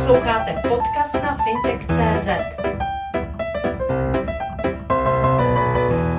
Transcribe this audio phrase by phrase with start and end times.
[0.00, 2.28] Posloucháte podcast na fintech.cz.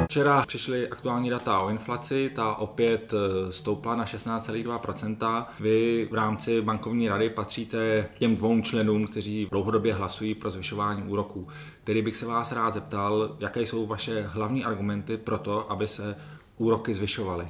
[0.05, 5.45] Včera přišly aktuální data o inflaci, ta opět eh, stoupla na 16,2%.
[5.59, 11.47] Vy v rámci bankovní rady patříte těm dvou členům, kteří dlouhodobě hlasují pro zvyšování úroků.
[11.83, 16.15] Tedy bych se vás rád zeptal, jaké jsou vaše hlavní argumenty pro to, aby se
[16.57, 17.47] úroky zvyšovaly.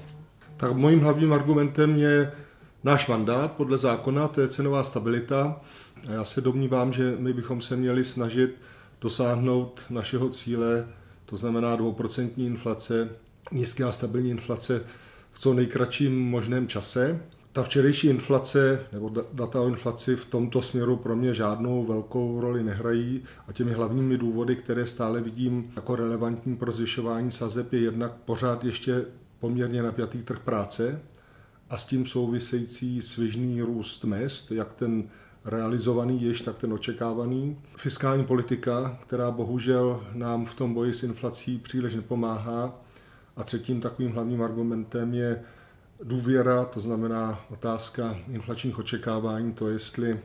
[0.58, 2.32] Tak mojím hlavním argumentem je
[2.84, 5.62] náš mandát podle zákona, to je cenová stabilita.
[6.08, 8.56] A já se domnívám, že my bychom se měli snažit
[9.02, 10.88] dosáhnout našeho cíle,
[11.26, 13.10] to znamená 2% inflace,
[13.52, 14.84] nízké a stabilní inflace
[15.32, 17.22] v co nejkratším možném čase.
[17.52, 22.64] Ta včerejší inflace nebo data o inflaci v tomto směru pro mě žádnou velkou roli
[22.64, 28.12] nehrají a těmi hlavními důvody, které stále vidím jako relevantní pro zvyšování sazeb, je jednak
[28.12, 29.06] pořád ještě
[29.40, 31.02] poměrně napjatý trh práce
[31.70, 35.04] a s tím související svižný růst mest, jak ten
[35.46, 37.58] realizovaný již, tak ten očekávaný.
[37.78, 42.82] Fiskální politika, která bohužel nám v tom boji s inflací příliš nepomáhá.
[43.36, 45.44] A třetím takovým hlavním argumentem je
[46.04, 50.20] důvěra, to znamená otázka inflačních očekávání, to jestli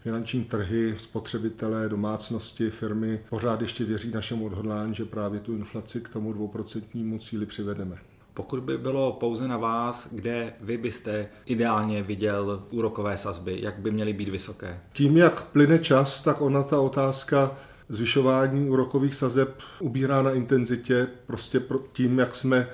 [0.00, 6.08] finanční trhy, spotřebitelé, domácnosti, firmy pořád ještě věří našemu odhodlání, že právě tu inflaci k
[6.08, 8.11] tomu dvouprocentnímu cíli přivedeme.
[8.34, 13.90] Pokud by bylo pouze na vás, kde vy byste ideálně viděl úrokové sazby, jak by
[13.90, 14.80] měly být vysoké?
[14.92, 17.56] Tím, jak plyne čas, tak ona ta otázka
[17.88, 21.08] zvyšování úrokových sazeb ubírá na intenzitě.
[21.26, 22.68] Prostě tím, jak jsme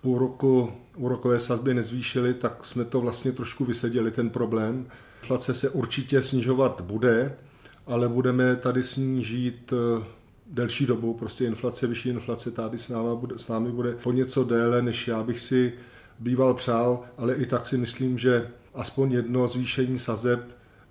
[0.00, 4.86] půl roku úrokové sazby nezvýšili, tak jsme to vlastně trošku vyseděli, ten problém.
[5.22, 7.36] Inflace se určitě snižovat bude,
[7.86, 10.04] ale budeme tady snížit eh,
[10.50, 14.44] delší dobu, prostě inflace, vyšší inflace tady s námi bude, s námi bude po něco
[14.44, 15.72] déle, než já bych si
[16.18, 20.40] býval přál, ale i tak si myslím, že aspoň jedno zvýšení sazeb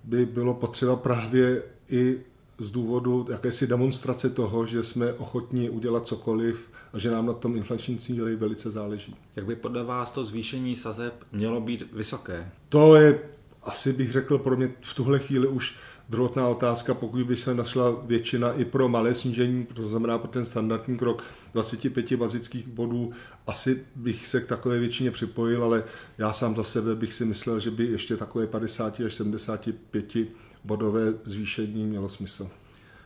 [0.03, 2.17] by bylo potřeba právě i
[2.59, 7.55] z důvodu jakési demonstrace toho, že jsme ochotní udělat cokoliv a že nám na tom
[7.55, 9.15] inflační cíli velice záleží.
[9.35, 12.51] Jak by podle vás to zvýšení sazeb mělo být vysoké?
[12.69, 13.19] To je
[13.63, 15.75] asi bych řekl pro mě v tuhle chvíli už
[16.09, 20.45] druhotná otázka, pokud by se našla většina i pro malé snížení, to znamená pro ten
[20.45, 23.11] standardní krok 25 bazických bodů,
[23.47, 25.83] asi bych se k takové většině připojil, ale
[26.17, 30.17] já sám za sebe bych si myslel, že by ještě takové 50 až 75
[30.63, 32.49] bodové zvýšení mělo smysl.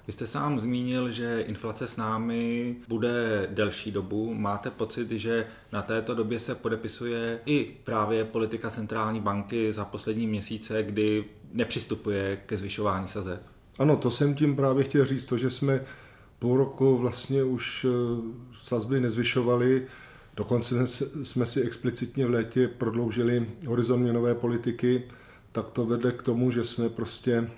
[0.08, 4.34] Vy jste sám zmínil, že inflace s námi bude delší dobu.
[4.34, 10.28] Máte pocit, že na této době se podepisuje i právě politika centrální banky za poslední
[10.28, 13.41] měsíce, kdy nepřistupuje ke zvyšování sazeb?
[13.80, 15.81] Ano, to jsem tím právě chtěl říct, to, že jsme
[16.40, 17.90] půl roku vlastně už eh,
[18.64, 19.88] sazby nezvyšovali,
[20.36, 20.88] dokonce
[21.24, 25.03] jsme si explicitně v létě prodloužili horizont měnové politiky,
[25.52, 27.50] tak to vede k tomu, že jsme prostě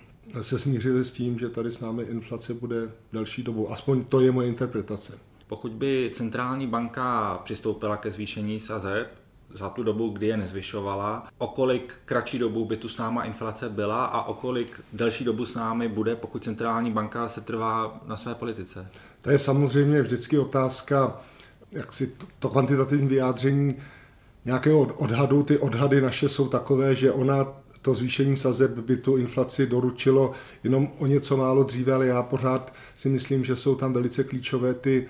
[0.42, 3.72] se smířili s tím, že tady s námi inflace bude delší dobu.
[3.72, 5.20] Aspoň to je moje interpretace.
[5.48, 9.08] Pokud by centrální banka přistoupila ke zvýšení sazeb
[9.50, 13.70] za tu dobu, kdy je nezvyšovala, o kolik kratší dobu by tu s náma inflace
[13.70, 18.18] byla a o kolik delší dobu s námi bude, pokud centrální banka se trvá na
[18.18, 18.86] své politice?
[19.22, 21.22] To je samozřejmě vždycky otázka,
[21.72, 23.76] jak si to, to kvantitativní vyjádření
[24.46, 25.44] nějakého odhadu.
[25.44, 27.46] Ty odhady naše jsou takové, že ona
[27.82, 30.32] to zvýšení sazeb by tu inflaci doručilo
[30.64, 34.74] jenom o něco málo dříve, ale já pořád si myslím, že jsou tam velice klíčové
[34.74, 35.08] ty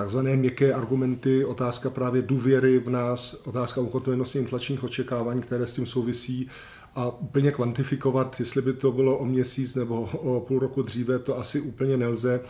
[0.00, 5.86] takzvané měkké argumenty, otázka právě důvěry v nás, otázka ukotvenosti inflačních očekávání, které s tím
[5.86, 6.48] souvisí
[6.94, 11.38] a úplně kvantifikovat, jestli by to bylo o měsíc nebo o půl roku dříve, to
[11.38, 12.40] asi úplně nelze.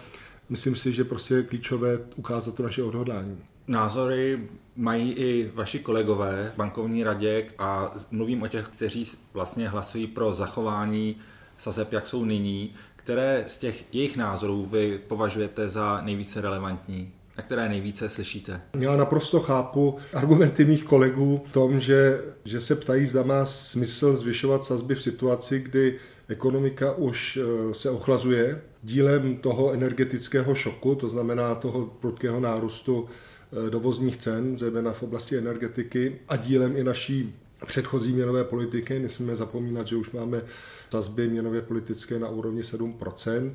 [0.49, 3.39] Myslím si, že prostě je klíčové ukázat to naše odhodlání.
[3.67, 10.07] Názory mají i vaši kolegové v bankovní radě a mluvím o těch, kteří vlastně hlasují
[10.07, 11.17] pro zachování
[11.57, 12.73] sazeb, jak jsou nyní.
[12.97, 17.13] Které z těch jejich názorů vy považujete za nejvíce relevantní?
[17.37, 18.61] A které nejvíce slyšíte?
[18.79, 24.17] Já naprosto chápu argumenty mých kolegů v tom, že, že se ptají, zda má smysl
[24.17, 25.99] zvyšovat sazby v situaci, kdy
[26.29, 33.09] ekonomika už eh, se ochlazuje dílem toho energetického šoku, to znamená toho prudkého nárůstu
[33.53, 37.35] Eh, dovozních cen, zejména v oblasti energetiky a dílem i naší
[37.67, 38.99] předchozí měnové politiky.
[38.99, 40.43] Nesmíme zapomínat, že už máme
[40.91, 43.53] sazby měnové politické na úrovni 7%,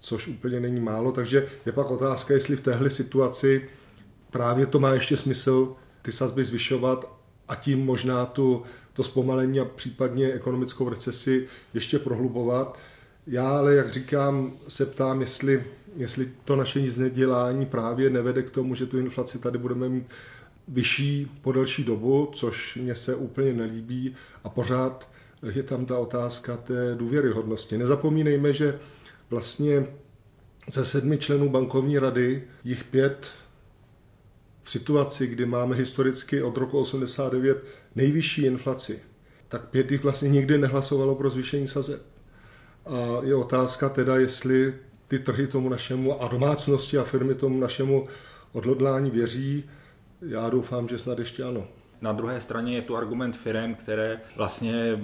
[0.00, 3.68] což úplně není málo, takže je pak otázka, jestli v téhle situaci
[4.30, 7.16] právě to má ještě smysl ty sazby zvyšovat
[7.48, 8.62] a tím možná tu,
[8.92, 12.78] to zpomalení a případně ekonomickou recesi ještě prohlubovat.
[13.26, 15.64] Já ale, jak říkám, se ptám, jestli
[15.96, 20.06] jestli to naše znedělání právě nevede k tomu, že tu inflaci tady budeme mít
[20.68, 24.14] vyšší po delší dobu, což mě se úplně nelíbí
[24.44, 25.08] a pořád
[25.52, 27.78] je tam ta otázka té důvěryhodnosti.
[27.78, 28.78] Nezapomínejme, že
[29.30, 29.86] vlastně
[30.68, 33.30] ze sedmi členů bankovní rady jich pět
[34.62, 37.64] v situaci, kdy máme historicky od roku 89
[37.94, 38.98] nejvyšší inflaci,
[39.48, 42.02] tak pět jich vlastně nikdy nehlasovalo pro zvýšení sazeb.
[42.86, 44.74] A je otázka teda, jestli
[45.08, 48.08] ty trhy tomu našemu a domácnosti a firmy tomu našemu
[48.52, 49.70] odhodlání věří.
[50.22, 51.68] Já doufám, že snad ještě ano.
[52.00, 55.00] Na druhé straně je tu argument firm, které vlastně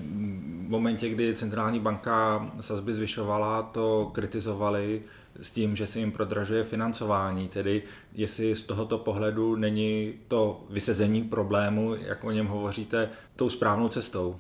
[0.66, 5.02] v momentě, kdy centrální banka sazby zvyšovala, to kritizovali
[5.40, 7.48] s tím, že se jim prodražuje financování.
[7.48, 7.82] Tedy
[8.14, 14.36] jestli z tohoto pohledu není to vysezení problému, jak o něm hovoříte, tou správnou cestou.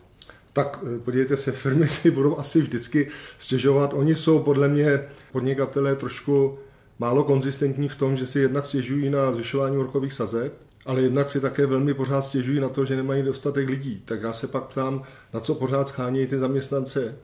[0.52, 3.08] Tak eh, podívejte se, firmy si budou asi vždycky
[3.38, 3.94] stěžovat.
[3.94, 6.58] Oni jsou podle mě podnikatelé trošku
[6.98, 10.52] málo konzistentní v tom, že si jednak stěžují na zvyšování úrokových sazeb,
[10.86, 14.02] ale jednak si také velmi pořád stěžují na to, že nemají dostatek lidí.
[14.04, 15.02] Tak já se pak ptám,
[15.34, 17.14] na co pořád schánějí ty zaměstnance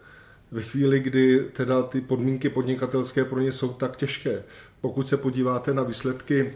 [0.51, 4.43] ve chvíli, kdy teda ty podmínky podnikatelské pro ně jsou tak těžké.
[4.81, 6.53] Pokud se podíváte na výsledky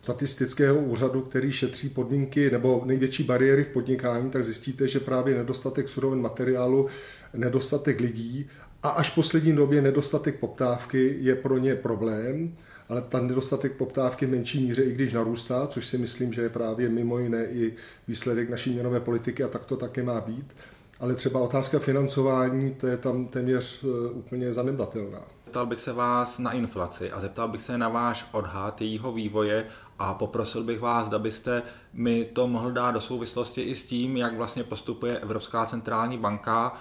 [0.00, 5.88] statistického úřadu, který šetří podmínky nebo největší bariéry v podnikání, tak zjistíte, že právě nedostatek
[5.88, 6.88] surovin materiálu,
[7.34, 8.48] nedostatek lidí
[8.82, 12.56] a až v poslední době nedostatek poptávky je pro ně problém,
[12.90, 16.48] ale ten nedostatek poptávky v menší míře, i když narůstá, což si myslím, že je
[16.48, 17.74] právě mimo jiné i
[18.08, 20.56] výsledek naší měnové politiky a tak to také má být.
[21.00, 25.22] Ale třeba otázka financování, to je tam téměř eh, úplně zanedbatelná.
[25.44, 29.66] Zeptal bych se vás na inflaci a zeptal bych se na váš odhad jejího vývoje
[29.98, 31.62] a poprosil bych vás, abyste
[31.92, 36.72] mi to mohl dát do souvislosti i s tím, jak vlastně postupuje Evropská centrální banka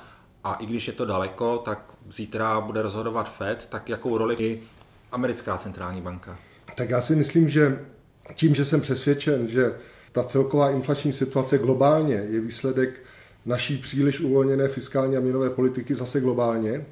[0.44, 4.62] a i když je to daleko, tak zítra bude rozhodovat Fed, tak jakou roli
[5.12, 6.40] americká centrální banka?
[6.76, 7.80] Tak já si myslím, že
[8.36, 9.74] tím, že jsem přesvědčen, že
[10.12, 13.02] ta celková inflační situace globálně je výsledek
[13.46, 16.86] naší příliš uvolněné fiskální a měnové politiky zase globálně,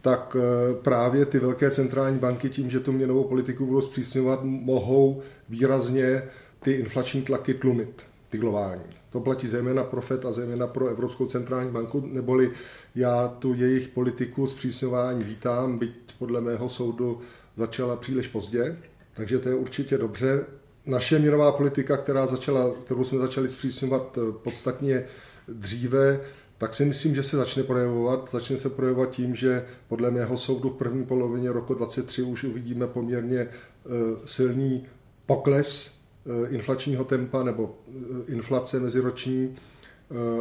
[0.00, 5.22] tak eh, právě ty velké centrální banky tím, že tu měnovou politiku budou zpřísňovat, mohou
[5.48, 6.22] výrazně
[6.62, 8.82] ty inflační tlaky tlumit, ty globální.
[9.10, 12.50] To platí zejména pro FED a zejména pro Evropskou centrální banku, neboli
[12.94, 17.20] já tu jejich politiku zpřísňování vítám, byť podle mého soudu
[17.56, 18.78] začala příliš pozdě,
[19.14, 20.44] takže to je určitě dobře.
[20.86, 25.04] Naše měnová politika, která začala, kterou jsme začali zpřísňovat eh, podstatně
[25.48, 26.20] dříve,
[26.58, 28.28] tak si myslím, že se začne projevovat.
[28.32, 32.86] Začne se projevovat tím, že podle mého soudu v první polovině roku 2023 už uvidíme
[32.86, 33.48] poměrně eh,
[34.24, 34.86] silný
[35.26, 37.78] pokles eh, inflačního tempa nebo
[38.26, 39.56] inflace meziroční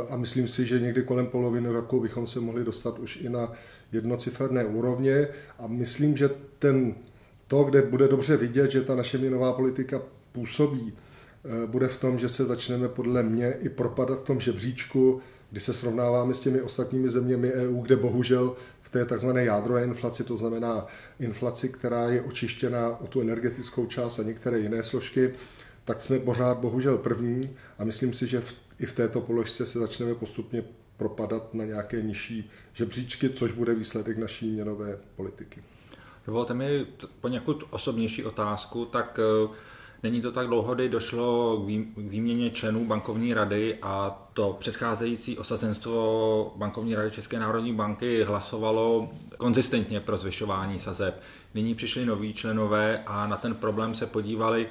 [0.09, 3.51] a myslím si, že někdy kolem poloviny roku bychom se mohli dostat už i na
[3.91, 5.27] jednociferné úrovně.
[5.59, 6.29] A myslím, že
[6.59, 6.95] ten,
[7.47, 10.01] to, kde bude dobře vidět, že ta naše měnová politika
[10.31, 10.93] působí,
[11.65, 15.21] bude v tom, že se začneme podle mě i propadat v tom žebříčku
[15.51, 20.23] když se srovnáváme s těmi ostatními zeměmi EU, kde bohužel v té takzvané jádrové inflaci,
[20.23, 20.85] to znamená
[21.19, 25.33] inflaci, která je očištěna o tu energetickou část a některé jiné složky,
[25.85, 29.79] tak jsme pořád bohužel první a myslím si, že v, i v této položce se
[29.79, 30.63] začneme postupně
[30.97, 35.63] propadat na nějaké nižší žebříčky, což bude výsledek naší měnové politiky.
[36.27, 36.85] Dovolte mi
[37.21, 39.55] poněkud osobnější otázku, tak uh
[40.05, 46.53] Není to tak dlouho, kdy došlo k výměně členů bankovní rady a to předcházející osazenstvo
[46.55, 51.21] bankovní rady České národní banky hlasovalo konzistentně pro zvyšování sazeb.
[51.53, 54.67] Nyní přišli noví členové a na ten problém se podívali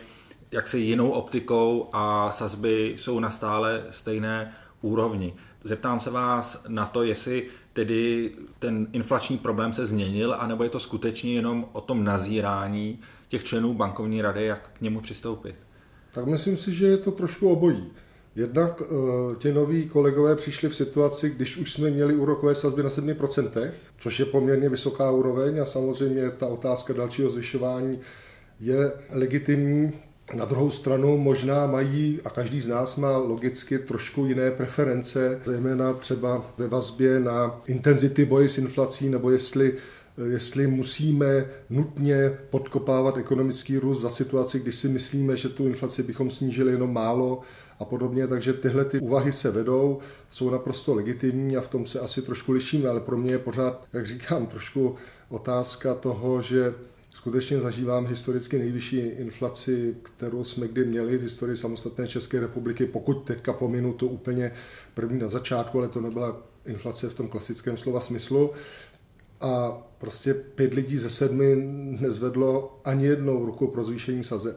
[0.55, 5.35] jaksi jinou optikou a sazby jsou na stále stejné úrovni.
[5.65, 10.81] Zeptám se vás na to, jestli tedy ten inflační problém se změnil, anebo je to
[10.81, 15.55] skutečně jenom o tom nazírání těch členů bankovní rady, jak k němu přistoupit?
[16.11, 17.91] Tak myslím si, že je to trošku obojí.
[18.37, 18.87] Jednak uh,
[19.37, 24.19] ti noví kolegové přišli v situaci, když už jsme měli úrokové sazby na 7%, což
[24.19, 27.99] je poměrně vysoká úroveň a samozřejmě ta otázka dalšího zvyšování
[28.61, 29.93] je legitimní.
[30.33, 35.93] Na druhou stranu možná mají, a každý z nás má logicky trošku jiné preference, zejména
[35.93, 39.77] třeba ve vazbě na intenzity boje s inflací, nebo jestli
[40.31, 46.31] jestli musíme nutně podkopávat ekonomický růst za situaci, když si myslíme, že tu inflaci bychom
[46.31, 47.41] snížili jenom málo
[47.79, 48.27] a podobně.
[48.27, 49.99] Takže tyhle ty úvahy se vedou,
[50.31, 53.85] jsou naprosto legitimní a v tom se asi trošku lišíme, ale pro mě je pořád,
[53.93, 54.97] jak říkám, trošku
[55.29, 56.75] otázka toho, že
[57.15, 63.15] skutečně zažívám historicky nejvyšší inflaci, kterou jsme kdy měli v historii samostatné České republiky, pokud
[63.15, 64.53] teďka pominu to úplně
[64.95, 68.51] první na začátku, ale to nebyla inflace v tom klasickém slova smyslu
[69.41, 71.57] a prostě pět lidí ze sedmi
[72.01, 74.57] nezvedlo ani jednou ruku pro zvýšení sazeb.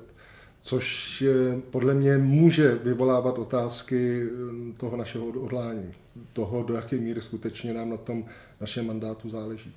[0.62, 1.24] což
[1.72, 5.94] podle mě může vyvolávat otázky eh, toho našeho odhodlání,
[6.34, 8.26] toho, do jaké míry skutečně nám na tom
[8.62, 9.74] našem mandátu záleží.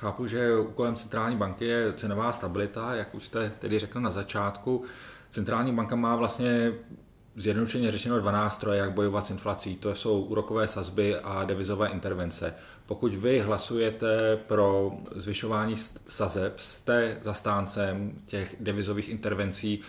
[0.00, 4.84] Chápu, že úkolem centrální banky je cenová stabilita, jak už jste tedy řekl na začátku.
[5.30, 6.72] Centrální banka má vlastně
[7.36, 9.76] zjednodušeně řešeno dva nástroje, jak bojovat s inflací.
[9.76, 12.54] To jsou úrokové sazby a devizové intervence.
[12.86, 15.74] Pokud vy hlasujete pro zvyšování
[16.08, 19.80] sazeb, jste zastáncem těch devizových intervencí,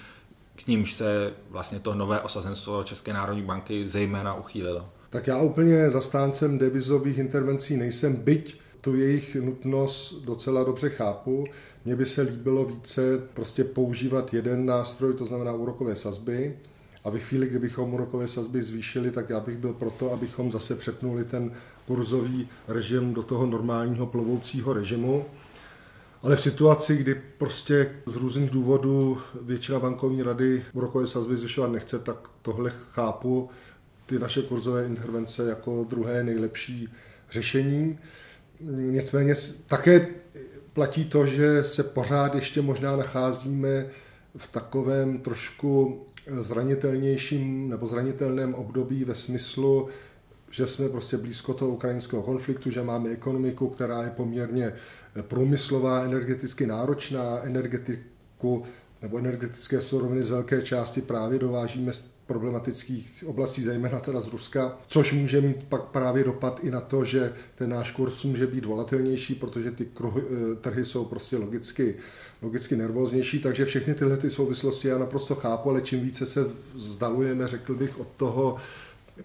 [0.56, 4.90] k nímž se vlastně to nové osazenstvo České národní banky zejména uchýlilo.
[5.10, 11.46] Tak já úplně zastáncem devizových intervencí nejsem, byť tu jejich nutnost docela dobře chápu.
[11.86, 16.58] Mně by se líbilo více prostě používat jeden nástroj, to znamená úrokové sazby,
[17.04, 21.24] a ve chvíli, kdybychom úrokové sazby zvýšili, tak já bych byl proto, abychom zase přepnuli
[21.24, 21.52] ten
[21.88, 25.26] kurzový režim do toho normálního plovoucího režimu.
[26.22, 32.00] Ale v situaci, kdy prostě z různých důvodů většina bankovní rady úrokové sazby zvyšovat nechce,
[32.00, 33.50] tak tohle chápu
[34.06, 36.90] ty naše kurzové intervence jako druhé nejlepší
[37.32, 38.00] řešení.
[38.78, 39.34] Nicméně
[39.68, 40.08] také
[40.74, 43.86] platí to, že se pořád ještě možná nacházíme
[44.38, 46.06] v takovém trošku
[46.40, 49.88] zranitelnějším nebo zranitelném období ve smyslu,
[50.52, 54.74] že jsme prostě blízko toho ukrajinského konfliktu, že máme ekonomiku, která je poměrně
[55.22, 58.64] průmyslová, energeticky náročná, energetiku
[59.02, 64.78] nebo energetické suroviny z velké části právě dovážíme z problematických oblastí, zejména teda z Ruska,
[64.88, 68.66] což může mít pak právě dopad i na to, že ten náš kurz může být
[68.66, 71.96] volatilnější, protože ty kruhy, eh, trhy jsou prostě logicky,
[72.42, 77.48] logicky nervóznější, takže všechny tyhle ty souvislosti já naprosto chápu, ale čím více se vzdalujeme,
[77.48, 78.56] řekl bych, od toho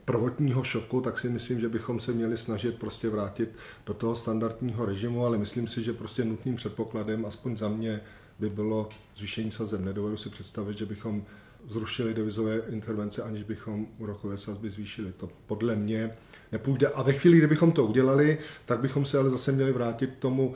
[0.05, 3.49] prvotního šoku, tak si myslím, že bychom se měli snažit prostě vrátit
[3.87, 8.01] do toho standardního režimu, ale myslím si, že prostě nutným předpokladem, aspoň za mě,
[8.39, 9.81] by bylo zvýšení sazeb.
[9.81, 11.25] Nedovedu si představit, že bychom
[11.69, 15.13] zrušili devizové intervence, aniž bychom úrokové sazby zvýšili.
[15.13, 16.17] To podle mě
[16.53, 16.89] nepůjde.
[16.89, 20.55] A ve chvíli, kdybychom to udělali, tak bychom se ale zase měli vrátit k tomu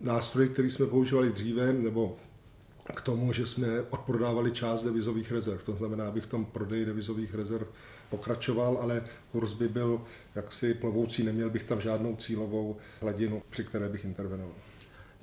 [0.00, 2.16] nástroji, který jsme používali dříve, nebo
[2.94, 5.62] k tomu, že jsme odprodávali část devizových rezerv.
[5.62, 7.66] To znamená, abych v tom prodeji devizových rezerv
[8.10, 10.02] pokračoval, ale kurz by byl
[10.34, 14.54] jaksi plovoucí, neměl bych tam žádnou cílovou hladinu, při které bych intervenoval.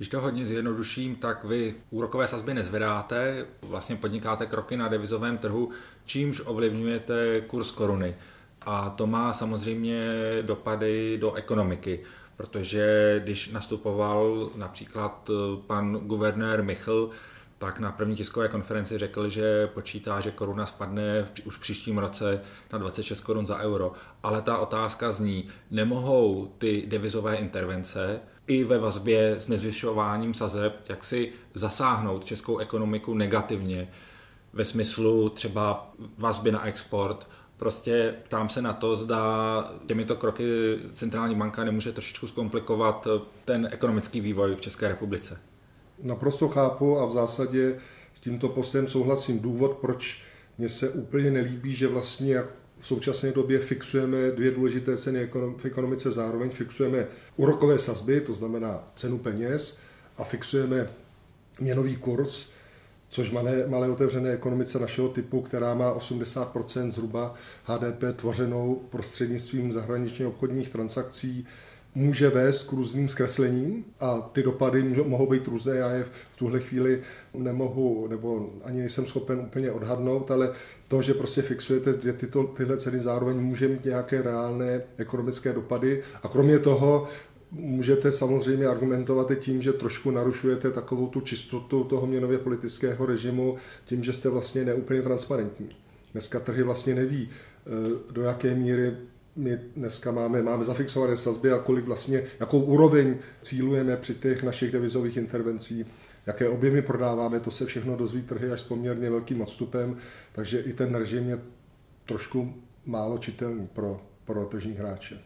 [0.00, 5.70] Když to hodně zjednoduším, tak vy úrokové sazby nezvedáte, vlastně podnikáte kroky na devizovém trhu,
[6.04, 8.16] čímž ovlivňujete kurz koruny.
[8.60, 12.00] A to má samozřejmě dopady do ekonomiky,
[12.36, 15.30] protože když nastupoval například
[15.66, 17.10] pan guvernér Michl,
[17.58, 22.40] tak na první tiskové konferenci řekl, že počítá, že koruna spadne už v příštím roce
[22.72, 23.92] na 26 korun za euro.
[24.22, 31.04] Ale ta otázka zní, nemohou ty devizové intervence i ve vazbě s nezvyšováním sazeb, jak
[31.04, 33.88] si zasáhnout českou ekonomiku negativně
[34.52, 37.28] ve smyslu třeba vazby na export.
[37.56, 40.44] Prostě ptám se na to, zda těmito kroky
[40.92, 43.06] centrální banka nemůže trošičku zkomplikovat
[43.44, 45.40] ten ekonomický vývoj v České republice.
[46.02, 47.78] Naprosto chápu a v zásadě
[48.14, 49.40] s tímto postem souhlasím.
[49.40, 50.22] Důvod, proč
[50.58, 52.42] mně se úplně nelíbí, že vlastně
[52.80, 56.50] v současné době fixujeme dvě důležité ceny v ekonomice zároveň.
[56.50, 57.06] Fixujeme
[57.36, 59.76] úrokové sazby, to znamená cenu peněz,
[60.16, 60.90] a fixujeme
[61.60, 62.48] měnový kurz,
[63.08, 67.34] což malé, malé otevřené ekonomice našeho typu, která má 80% zhruba
[67.64, 71.46] HDP tvořenou prostřednictvím zahraničně obchodních transakcí,
[71.94, 75.76] může vést k různým zkreslením a ty dopady mohou být různé.
[75.76, 77.02] Já je v tuhle chvíli
[77.34, 80.52] nemohu, nebo ani nejsem schopen úplně odhadnout, ale
[80.90, 86.02] to, že prostě fixujete dvě tyto, tyhle ceny zároveň může mít nějaké reálné ekonomické dopady
[86.22, 87.08] a kromě toho
[87.50, 93.56] můžete samozřejmě argumentovat i tím, že trošku narušujete takovou tu čistotu toho měnově politického režimu
[93.84, 95.76] tím, že jste vlastně neúplně transparentní.
[96.12, 98.96] Dneska trhy vlastně neví, eh, do jaké míry
[99.36, 104.70] my dneska máme, máme zafixované sazby a kolik vlastně, jakou úroveň cílujeme při těch našich
[104.72, 105.86] devizových intervencích,
[106.26, 109.96] jaké objemy prodáváme, to se všechno dozví trhy až s poměrně velkým odstupem,
[110.32, 111.40] takže i ten režim je
[112.04, 115.20] trošku málo čitelný pro, pro tržní hráče.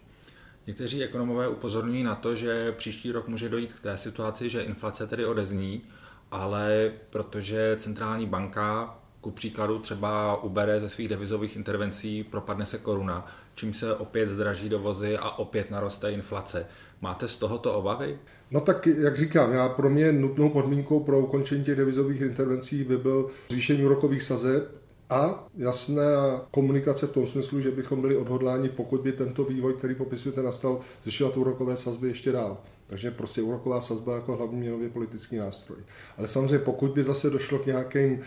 [0.67, 5.07] Někteří ekonomové upozorňují na to, že příští rok může dojít k té situaci, že inflace
[5.07, 5.83] tedy odezní,
[6.31, 13.27] ale protože centrální banka ku příkladu třeba ubere ze svých devizových intervencí, propadne se koruna,
[13.55, 16.67] čím se opět zdraží dovozy a opět naroste inflace.
[17.01, 18.19] Máte z tohoto obavy?
[18.51, 22.97] No tak, jak říkám, já pro mě nutnou podmínkou pro ukončení těch devizových intervencí by
[22.97, 24.63] byl zvýšení úrokových sazeb
[25.11, 29.95] a jasná komunikace v tom smyslu, že bychom byli odhodláni, pokud by tento vývoj, který
[29.95, 32.59] popisujete, nastal, zvyšovat úrokové sazby ještě dál.
[32.87, 35.79] Takže prostě úroková sazba jako hlavní měnově politický nástroj.
[36.19, 38.21] Ale samozřejmě pokud by zase došlo k nějakým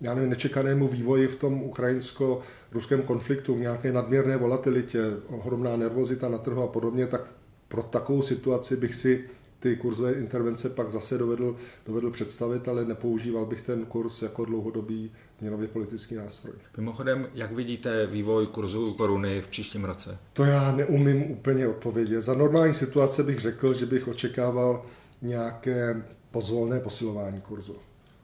[0.00, 6.62] já nevím, nečekanému vývoji v tom ukrajinsko-ruském konfliktu, nějaké nadměrné volatilitě, ohromná nervozita na trhu
[6.62, 7.30] a podobně, tak
[7.68, 9.24] pro takovou situaci bych si
[9.64, 15.12] ty kurzové intervence pak zase dovedl, dovedl představit, ale nepoužíval bych ten kurz jako dlouhodobý
[15.40, 16.54] měnově politický nástroj.
[16.76, 20.18] Mimochodem, jak vidíte vývoj kurzu koruny v příštím roce?
[20.32, 22.20] To já neumím úplně odpovědět.
[22.20, 24.86] Za normální situace bych řekl, že bych očekával
[25.22, 27.76] nějaké pozvolné posilování kurzu.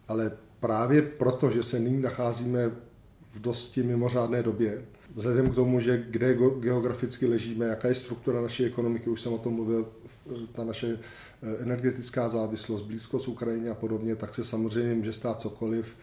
[0.09, 2.69] Ale právě proto, že se nyní nacházíme
[3.35, 8.65] v dosti mimořádné době, vzhledem k tomu, že kde geograficky ležíme, jaká je struktura naší
[8.65, 9.89] ekonomiky, už jsem o tom mluvil,
[10.53, 10.99] ta naše
[11.43, 15.97] eh, energetická závislost, blízkost Ukrajině a podobně, tak se samozřejmě může stát cokoliv.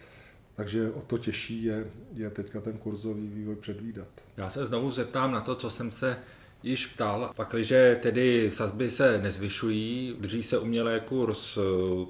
[0.55, 4.07] Takže o to těžší je, je teďka ten kurzový vývoj předvídat.
[4.37, 6.17] Já se znovu zeptám na to, co jsem se
[6.63, 7.31] již ptal.
[7.35, 11.61] Pakliže tedy sazby se nezvyšují, drží se umělé kurz eh,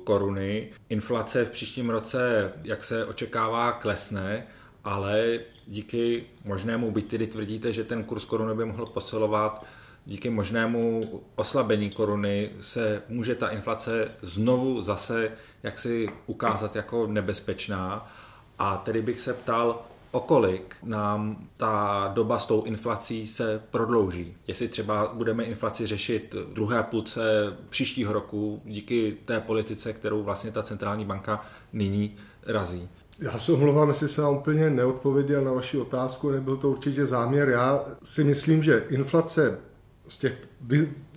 [0.04, 4.48] koruny, inflace v příštím roce, jak se očekává, klesne,
[4.84, 9.66] ale díky možnému, byť tedy tvrdíte, že ten kurz koruny by mohl posilovat,
[10.06, 11.02] díky možnému
[11.36, 15.32] oslabení koruny se může ta inflace znovu zase
[15.64, 18.12] jaksi ukázat jako nebezpečná.
[18.60, 19.86] A tedy bych se ptal,
[20.18, 24.36] okolik nám ta doba s tou inflací se prodlouží.
[24.48, 27.22] Jestli třeba budeme inflaci řešit druhé půlce
[27.70, 32.16] příštího roku díky té politice, kterou vlastně ta centrální banka nyní
[32.48, 32.90] razí.
[33.20, 37.50] Já se omlouvám, jestli jsem úplně neodpověděl na vaši otázku, nebyl to určitě záměr.
[37.50, 39.60] Já si myslím, že inflace
[40.08, 40.48] z těch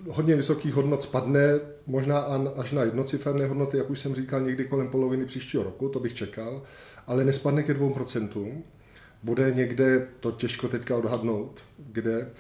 [0.09, 2.19] hodně vysokých hodnot spadne možná
[2.57, 6.15] až na jednociferné hodnoty, jak už jsem říkal, někdy kolem poloviny příštího roku, to bych
[6.15, 6.63] čekal,
[7.07, 8.63] ale nespadne ke 2%.
[9.23, 12.31] Bude někde, to těžko teďka odhadnout, kde,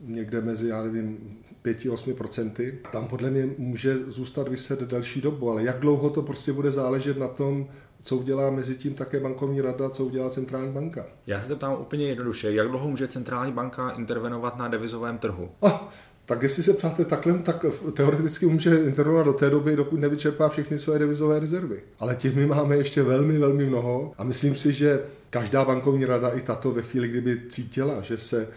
[0.00, 2.72] někde mezi, já nevím, 5-8%.
[2.92, 7.18] Tam podle mě může zůstat vyset delší dobu, ale jak dlouho to prostě bude záležet
[7.18, 7.68] na tom,
[8.02, 11.06] co udělá mezi tím také bankovní rada, co udělá centrální banka.
[11.26, 15.50] Já se ptám úplně jednoduše, jak dlouho může centrální banka intervenovat na devizovém trhu?
[15.62, 15.78] Ah,
[16.26, 20.78] tak jestli se ptáte takhle, tak teoreticky může intervenovat do té doby, dokud nevyčerpá všechny
[20.78, 21.82] své devizové rezervy.
[21.98, 26.28] Ale těch my máme ještě velmi, velmi mnoho a myslím si, že každá bankovní rada,
[26.28, 28.48] i tato ve chvíli, kdyby cítila, že se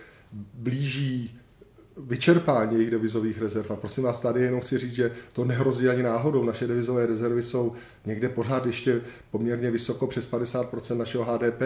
[0.54, 1.40] blíží
[1.98, 3.72] vyčerpání jejich devizových rezerv.
[3.72, 6.44] A prosím vás, tady jenom chci říct, že to nehrozí ani náhodou.
[6.44, 7.74] Naše devizové rezervy jsou
[8.06, 11.62] někde pořád ještě poměrně vysoko přes 50% našeho HDP,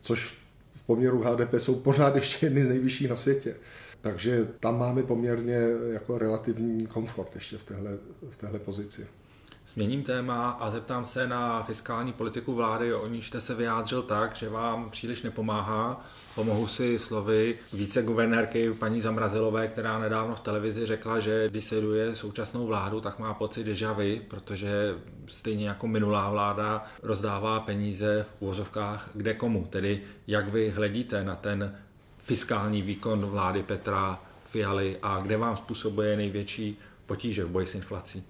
[0.00, 0.34] což
[0.74, 3.54] v poměru HDP jsou pořád ještě jedny z nejvyšších na světě.
[4.02, 5.58] Takže tam máme poměrně
[5.92, 7.90] jako relativní komfort ještě v téhle,
[8.30, 9.06] v téhle pozici.
[9.66, 14.36] Změním téma a zeptám se na fiskální politiku vlády, o níž jste se vyjádřil tak,
[14.36, 16.04] že vám příliš nepomáhá.
[16.34, 22.14] Pomohu si slovy více guvernérky paní Zamrazilové, která nedávno v televizi řekla, že když sleduje
[22.14, 24.94] současnou vládu, tak má pocit deja vu, protože
[25.26, 29.66] stejně jako minulá vláda rozdává peníze v úvozovkách kde komu.
[29.70, 31.74] Tedy jak vy hledíte na ten
[32.22, 38.24] fiskální výkon vlády Petra Fialy a kde vám způsobuje největší potíže v boji s inflací?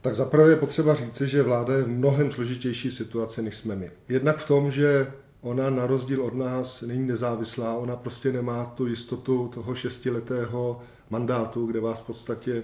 [0.00, 3.90] Tak zaprvé je potřeba říci, že vláda je v mnohem složitější situaci, než jsme my.
[4.08, 8.86] Jednak v tom, že ona na rozdíl od nás není nezávislá, ona prostě nemá tu
[8.86, 12.62] jistotu toho šestiletého mandátu, kde vás v podstatě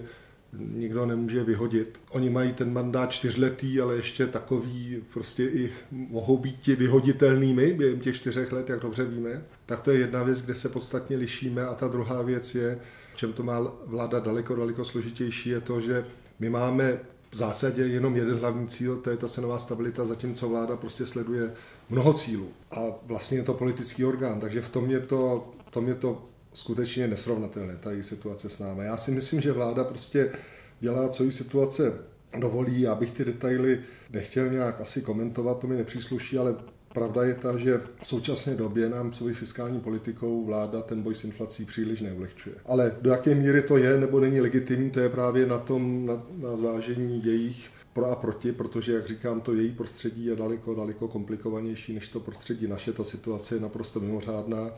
[0.59, 1.99] nikdo nemůže vyhodit.
[2.09, 7.99] Oni mají ten mandát čtyřletý, ale ještě takový, prostě i mohou být ti vyhoditelnými během
[7.99, 9.43] těch čtyřech let, jak dobře víme.
[9.65, 12.79] Tak to je jedna věc, kde se podstatně lišíme a ta druhá věc je,
[13.13, 16.03] v čem to má vláda daleko, daleko složitější, je to, že
[16.39, 16.99] my máme
[17.31, 21.53] v zásadě jenom jeden hlavní cíl, to je ta cenová stabilita, zatímco vláda prostě sleduje
[21.89, 22.49] mnoho cílů.
[22.71, 26.29] A vlastně je to politický orgán, takže v tom je to, v tom je to
[26.55, 28.85] skutečně nesrovnatelné, ta její situace s námi.
[28.85, 30.31] Já si myslím, že vláda prostě
[30.79, 31.93] dělá, co jí situace
[32.39, 32.81] dovolí.
[32.81, 33.79] Já bych ty detaily
[34.13, 36.55] nechtěl nějak asi komentovat, to mi nepřísluší, ale
[36.95, 41.23] Pravda je ta, že v současné době nám svou fiskální politikou vláda ten boj s
[41.23, 42.55] inflací příliš neulehčuje.
[42.65, 46.23] Ale do jaké míry to je nebo není legitimní, to je právě na tom, na,
[46.37, 51.07] na zvážení jejich pro a proti, protože, jak říkám, to její prostředí je daleko, daleko
[51.07, 52.93] komplikovanější než to prostředí naše.
[52.93, 54.69] Ta situace je naprosto mimořádná,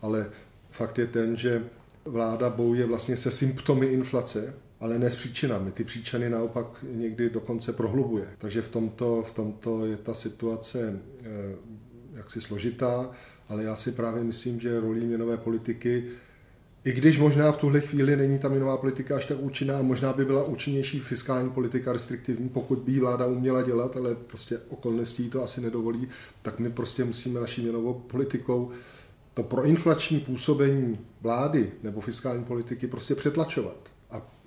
[0.00, 0.30] ale
[0.72, 1.64] fakt je ten, že
[2.04, 5.70] vláda bojuje vlastně se symptomy inflace, ale ne s příčinami.
[5.70, 8.26] Ty příčiny naopak někdy dokonce prohlubuje.
[8.38, 11.28] Takže v tomto, v tomto je ta situace eh,
[12.14, 13.10] jaksi složitá,
[13.48, 16.04] ale já si právě myslím, že rolí měnové politiky,
[16.84, 20.24] i když možná v tuhle chvíli není ta měnová politika až tak účinná, možná by
[20.24, 25.60] byla účinnější fiskální politika restriktivní, pokud by vláda uměla dělat, ale prostě okolností to asi
[25.60, 26.08] nedovolí,
[26.42, 28.70] tak my prostě musíme naší měnovou politikou
[29.34, 33.92] to proinflační působení vlády nebo fiskální politiky prostě přetlačovat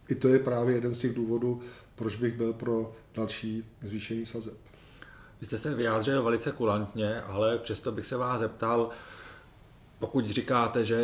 [0.09, 1.61] i to je právě jeden z těch důvodů,
[1.95, 4.57] proč bych byl pro další zvýšení sazeb.
[5.41, 8.89] Vy jste se vyjádřil velice kulantně, ale přesto bych se vás zeptal,
[9.99, 10.97] pokud říkáte, že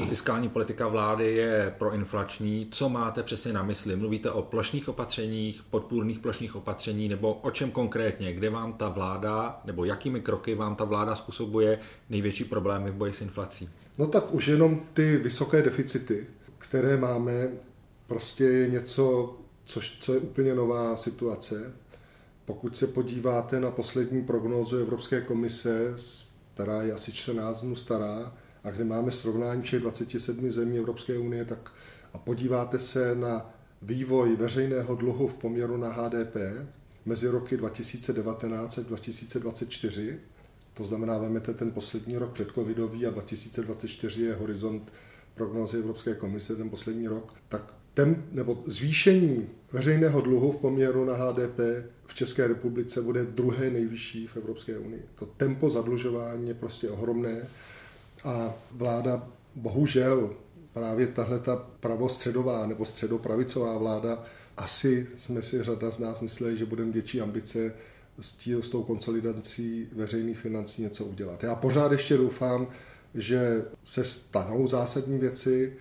[0.00, 3.96] eh, fiskální politika vlády je proinflační, co máte přesně na mysli?
[3.96, 8.32] Mluvíte o plošných opatřeních, podpůrných plošných opatření, nebo o čem konkrétně?
[8.32, 11.78] Kde vám ta vláda, nebo jakými kroky vám ta vláda způsobuje
[12.10, 13.68] největší problémy v boji s inflací?
[13.98, 16.26] No tak už jenom ty vysoké deficity,
[16.58, 17.48] které máme,
[18.06, 21.72] prostě je něco, což, co je úplně nová situace.
[22.44, 25.94] Pokud se podíváte na poslední prognózu Evropské komise
[26.62, 31.44] která je asi 14 dnů stará a kde máme srovnání všech 27 zemí Evropské unie,
[31.44, 31.72] tak
[32.12, 36.36] a podíváte se na vývoj veřejného dluhu v poměru na HDP
[37.04, 40.20] mezi roky 2019 a 2024,
[40.74, 44.92] to znamená, vezmete ten poslední rok předcovidový a 2024 je horizont
[45.34, 51.14] prognózy Evropské komise, ten poslední rok, tak tem, nebo zvýšení veřejného dluhu v poměru na
[51.14, 51.58] HDP
[52.06, 55.02] v České republice bude druhé nejvyšší v Evropské unii.
[55.14, 57.48] To tempo zadlužování je prostě ohromné
[58.24, 60.30] a vláda bohužel
[60.72, 64.24] právě tahle ta pravostředová nebo středopravicová vláda,
[64.56, 67.74] asi jsme si řada z nás mysleli, že budeme větší ambice
[68.20, 71.42] s, tí, s tou konsolidací veřejných financí něco udělat.
[71.42, 72.66] Já pořád ještě doufám,
[73.14, 75.76] že se stanou zásadní věci,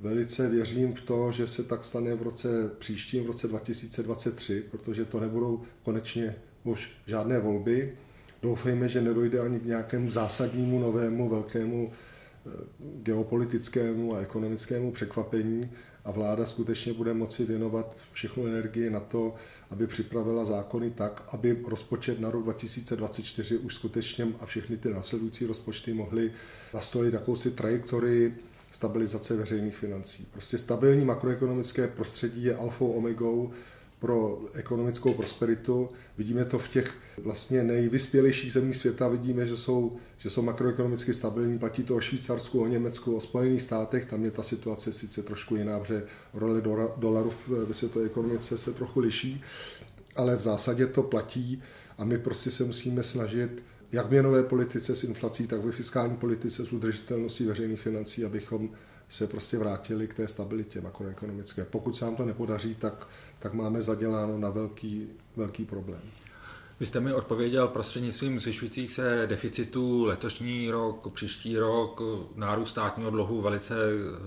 [0.00, 5.04] Velice věřím v to, že se tak stane v roce příštím, v roce 2023, protože
[5.04, 7.92] to nebudou konečně už žádné volby.
[8.42, 12.50] Doufejme, že nedojde ani k nějakému zásadnímu novému velkému eh,
[13.02, 15.70] geopolitickému a ekonomickému překvapení
[16.04, 19.34] a vláda skutečně bude moci věnovat všechnu energii na to,
[19.70, 25.46] aby připravila zákony tak, aby rozpočet na rok 2024 už skutečně a všechny ty následující
[25.46, 26.32] rozpočty mohly
[26.74, 30.28] nastolit jakousi trajektorii stabilizace veřejných financí.
[30.32, 33.50] Prostě stabilní makroekonomické prostředí je alfou omegou
[34.00, 35.88] pro ekonomickou prosperitu.
[36.18, 41.58] Vidíme to v těch vlastně nejvyspělejších zemích světa, vidíme, že jsou, že jsou makroekonomicky stabilní.
[41.58, 45.56] Platí to o Švýcarsku, o Německu, o Spojených státech, tam je ta situace sice trošku
[45.56, 46.02] jiná, protože
[46.34, 46.62] role
[46.96, 49.42] dolaru ve světové ekonomice se trochu liší,
[50.16, 51.62] ale v zásadě to platí
[51.98, 56.16] a my prostě se musíme snažit jak v měnové politice s inflací, tak ve fiskální
[56.16, 58.70] politice s udržitelností veřejných financí, abychom
[59.08, 61.64] se prostě vrátili k té stabilitě makroekonomické.
[61.64, 66.00] Pokud se nám to nepodaří, tak, tak máme zaděláno na velký, velký problém.
[66.80, 72.02] Vy jste mi odpověděl prostřednictvím zvyšujících se deficitů letošní rok, příští rok,
[72.36, 73.74] nárůst státního dluhu velice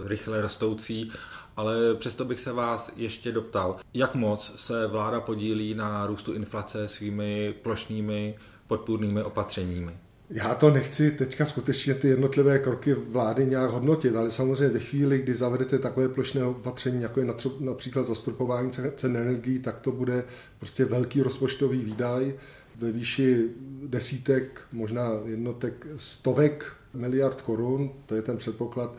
[0.06, 1.12] rychle rostoucí,
[1.58, 6.88] ale přesto bych se vás ještě doptal, jak moc se vláda podílí na růstu inflace
[6.88, 8.36] svými plošnými
[8.78, 9.92] podpůrnými opatřeními.
[10.30, 15.20] Já to nechci teďka skutečně ty jednotlivé kroky vlády nějak hodnotit, ale samozřejmě ve chvíli,
[15.20, 17.28] kdy zavedete takové plošné opatření, jako je
[17.60, 20.24] například zastropování cen energií, tak to bude
[20.60, 22.34] prostě velký rozpočtový výdaj
[22.76, 23.50] ve výši
[23.86, 28.96] desítek, možná jednotek, stovek miliard korun, to je ten předpoklad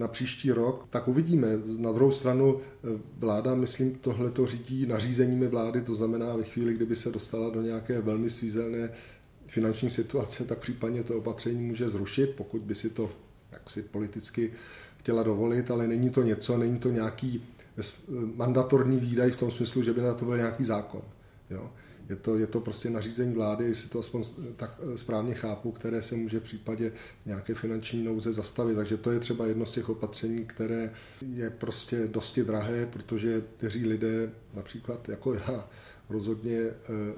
[0.00, 1.48] na příští rok, tak uvidíme.
[1.78, 2.60] Na druhou stranu
[3.18, 7.62] vláda, myslím, tohle to řídí nařízeními vlády, to znamená ve chvíli, kdyby se dostala do
[7.62, 8.90] nějaké velmi svízelné
[9.46, 13.10] finanční situace, tak případně to opatření může zrušit, pokud by si to
[13.52, 14.52] jaksi politicky
[14.96, 17.44] chtěla dovolit, ale není to něco, není to nějaký
[18.36, 21.02] mandatorní výdaj v tom smyslu, že by na to byl nějaký zákon.
[21.50, 21.70] Jo?
[22.10, 24.24] Je to, je to prostě nařízení vlády, jestli to aspoň
[24.56, 26.92] tak správně chápu, které se může v případě
[27.26, 28.74] nějaké finanční nouze zastavit.
[28.74, 30.92] Takže to je třeba jedno z těch opatření, které
[31.34, 35.68] je prostě dosti drahé, protože kteří lidé, například jako já,
[36.08, 36.74] rozhodně eh,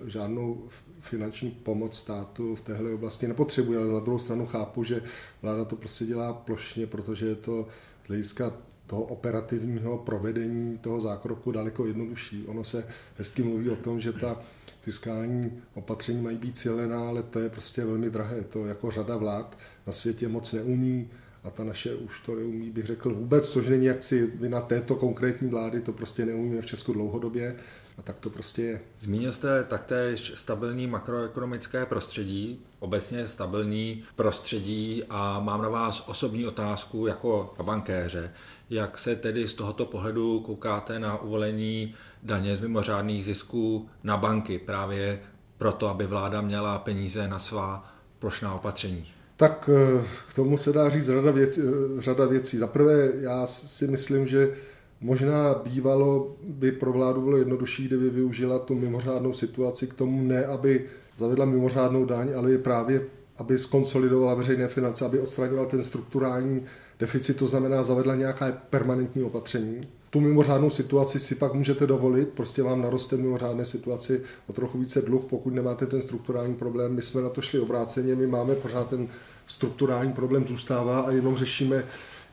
[0.07, 0.69] žádnou
[1.01, 5.03] finanční pomoc státu v téhle oblasti nepotřebuje, ale na druhou stranu chápu, že
[5.43, 7.69] vláda to prostě dělá plošně, protože je to
[8.05, 8.53] z hlediska
[8.87, 12.47] toho operativního provedení toho zákroku daleko jednodušší.
[12.47, 14.43] Ono se hezky mluví o tom, že ta
[14.83, 18.41] fiskální opatření mají být cílená, ale to je prostě velmi drahé.
[18.43, 21.11] To jako řada vlád na světě moc neumí
[21.45, 25.49] a ta naše už to neumí, bych řekl vůbec, což není jaksi vina této konkrétní
[25.49, 27.57] vlády, to prostě neumíme v Česku dlouhodobě
[27.99, 28.81] a tak to prostě je.
[29.01, 37.07] Zmínil jste taktéž stabilní makroekonomické prostředí, obecně stabilní prostředí a mám na vás osobní otázku
[37.07, 38.33] jako bankéře.
[38.71, 44.59] Jak se tedy z tohoto pohledu koukáte na uvolení daně z mimořádných zisků na banky
[44.59, 45.21] právě
[45.59, 49.07] proto, aby vláda měla peníze na svá plošná opatření?
[49.37, 51.61] Tak eh, k tomu se dá říct řada věcí.
[51.99, 52.59] Řada věcí.
[52.59, 54.55] Za prvé, já si myslím, že
[55.03, 60.47] Možná bývalo by pro vládu bylo jednodušší, kdyby využila tu mimořádnou situaci k tomu, ne
[60.47, 60.85] aby
[61.19, 66.63] zavedla mimořádnou daň, ale je právě, aby skonsolidovala veřejné finance, aby odstranila ten strukturální
[66.99, 69.89] deficit, to znamená zavedla nějaká permanentní opatření.
[70.11, 75.03] tu mimořádnou situaci si pak můžete dovolit, prostě vám naroste mimořádné situaci o trochu více
[75.03, 76.95] dluh, pokud nemáte ten strukturální problém.
[76.95, 79.09] My jsme na to šli obráceně, my máme pořád ten
[79.47, 81.85] strukturální problém zůstává a jenom řešíme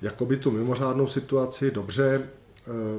[0.01, 1.71] jakoby tu mimořádnou situaci.
[1.71, 2.29] Dobře,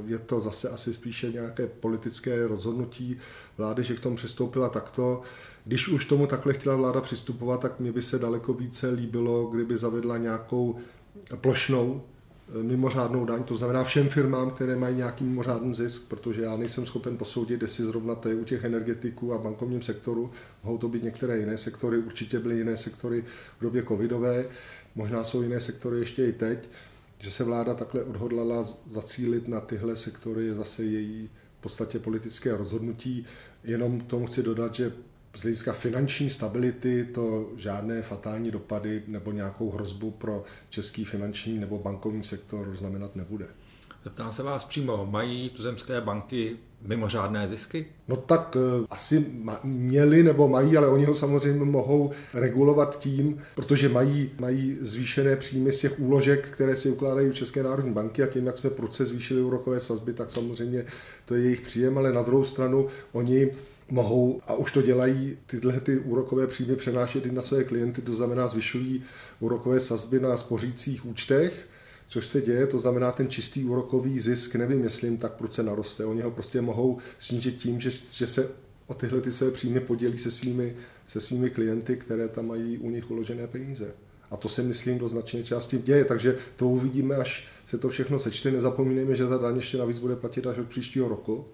[0.06, 3.18] je to zase asi spíše nějaké politické rozhodnutí
[3.58, 5.22] vlády, že k tomu přistoupila takto.
[5.64, 9.76] Když už tomu takhle chtěla vláda přistupovat, tak mě by se daleko více líbilo, kdyby
[9.76, 10.78] zavedla nějakou
[11.36, 12.02] plošnou
[12.48, 16.86] eh, mimořádnou daň, to znamená všem firmám, které mají nějaký mimořádný zisk, protože já nejsem
[16.86, 20.30] schopen posoudit, jestli zrovna to je u těch energetiků a bankovním sektoru,
[20.64, 23.24] mohou to být některé jiné sektory, určitě byly jiné sektory
[23.58, 24.44] v době covidové,
[24.94, 26.68] možná jsou jiné sektory ještě i teď,
[27.20, 32.56] že se vláda takhle odhodlala zacílit na tyhle sektory je zase její v podstatě politické
[32.56, 33.26] rozhodnutí.
[33.64, 34.92] Jenom tomu chci dodat, že
[35.36, 41.78] z hlediska finanční stability to žádné fatální dopady nebo nějakou hrozbu pro český finanční nebo
[41.78, 43.46] bankovní sektor znamenat nebude.
[44.04, 47.86] Zeptám se vás přímo, mají tuzemské banky mimořádné zisky?
[48.08, 49.26] No tak uh, asi
[49.64, 55.72] měli nebo mají, ale oni ho samozřejmě mohou regulovat tím, protože mají, mají zvýšené příjmy
[55.72, 59.08] z těch úložek, které si ukládají u České národní banky a tím, jak jsme proces
[59.08, 60.84] zvýšili úrokové sazby, tak samozřejmě
[61.24, 63.50] to je jejich příjem, ale na druhou stranu oni
[63.90, 68.12] mohou, a už to dělají, tyhle ty úrokové příjmy přenášet i na své klienty, to
[68.12, 69.02] znamená zvyšují
[69.40, 71.68] úrokové sazby na spořících účtech,
[72.10, 76.04] což se děje, to znamená ten čistý úrokový zisk, nevím, jim tak proce naroste.
[76.04, 78.50] Oni ho prostě mohou snížit tím, že, že se
[78.86, 80.76] o tyhle ty své příjmy podělí se svými,
[81.08, 83.94] se svými klienty, které tam mají u nich uložené peníze.
[84.30, 88.18] A to si myslím do značné části děje, takže to uvidíme, až se to všechno
[88.18, 88.50] sečte.
[88.50, 91.44] Nezapomínejme, že ta daň ještě navíc bude platit až od příštího roku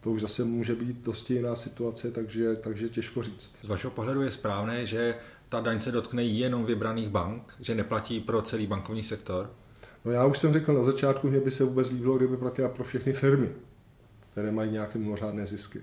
[0.00, 3.52] to už zase může být dosti jiná situace, takže, takže těžko říct.
[3.62, 5.14] Z vašeho pohledu je správné, že
[5.48, 9.50] ta daň se dotkne jenom vybraných bank, že neplatí pro celý bankovní sektor?
[10.04, 12.84] No já už jsem řekl na začátku, že by se vůbec líbilo, kdyby platila pro
[12.84, 13.48] všechny firmy,
[14.32, 15.80] které mají nějaké mimořádné zisky.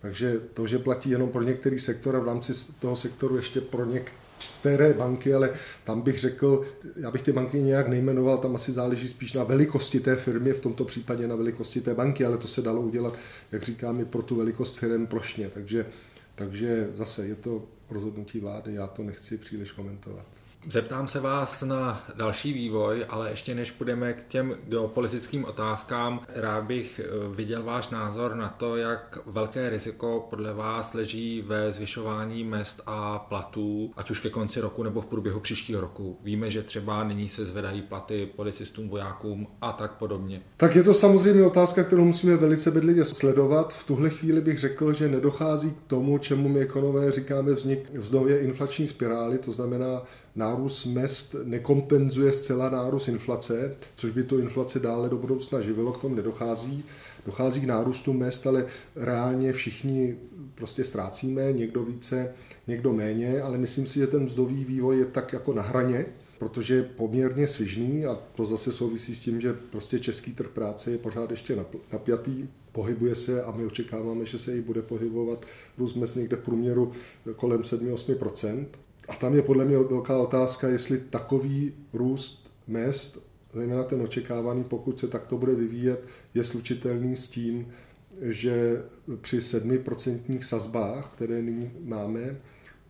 [0.00, 3.84] Takže to, že platí jenom pro některý sektor a v rámci toho sektoru ještě pro
[3.84, 4.24] některé
[4.60, 5.50] které banky, ale
[5.84, 6.64] tam bych řekl,
[6.96, 10.60] já bych ty banky nějak nejmenoval, tam asi záleží spíš na velikosti té firmy, v
[10.60, 13.14] tomto případě na velikosti té banky, ale to se dalo udělat,
[13.52, 15.48] jak říkám, i pro tu velikost firm plošně.
[15.48, 15.86] Takže,
[16.34, 20.26] takže zase je to rozhodnutí vlády, já to nechci příliš komentovat.
[20.68, 26.64] Zeptám se vás na další vývoj, ale ještě než půjdeme k těm geopolitickým otázkám, rád
[26.64, 32.44] bych eh, viděl váš názor na to, jak velké riziko podle vás leží ve zvyšování
[32.44, 36.18] mest a platů, ať už ke konci roku nebo v průběhu příštího roku.
[36.22, 40.42] Víme, že třeba nyní se zvedají platy policistům, vojákům a tak podobně.
[40.56, 43.74] Tak je to samozřejmě otázka, kterou musíme velice bedlivě sledovat.
[43.74, 48.40] V tuhle chvíli bych řekl, že nedochází k tomu, čemu my ekonomé říkáme vznik vzdově
[48.40, 50.02] inflační spirály, to znamená
[50.36, 56.00] nárůst mest nekompenzuje zcela nárůst inflace, což by tu inflaci dále do budoucna živilo, k
[56.00, 56.84] tomu nedochází.
[57.26, 58.66] Dochází k nárůstu mest, ale
[58.96, 60.16] reálně všichni
[60.54, 62.32] prostě ztrácíme, někdo více,
[62.66, 66.06] někdo méně, ale myslím si, že ten mzdový vývoj je tak jako na hraně,
[66.38, 70.90] protože je poměrně svižný a to zase souvisí s tím, že prostě český trh práce
[70.90, 75.46] je pořád ještě napjatý, pohybuje se a my očekáváme, že se i bude pohybovat
[75.78, 76.92] růst mest někde v průměru
[77.36, 78.66] kolem 7-8%.
[79.08, 83.18] A tam je podle mě velká otázka, jestli takový růst mest,
[83.52, 87.72] zejména ten očekávaný, pokud se takto bude vyvíjet, je slučitelný s tím,
[88.20, 88.82] že
[89.20, 92.40] při 7% sazbách, které nyní máme,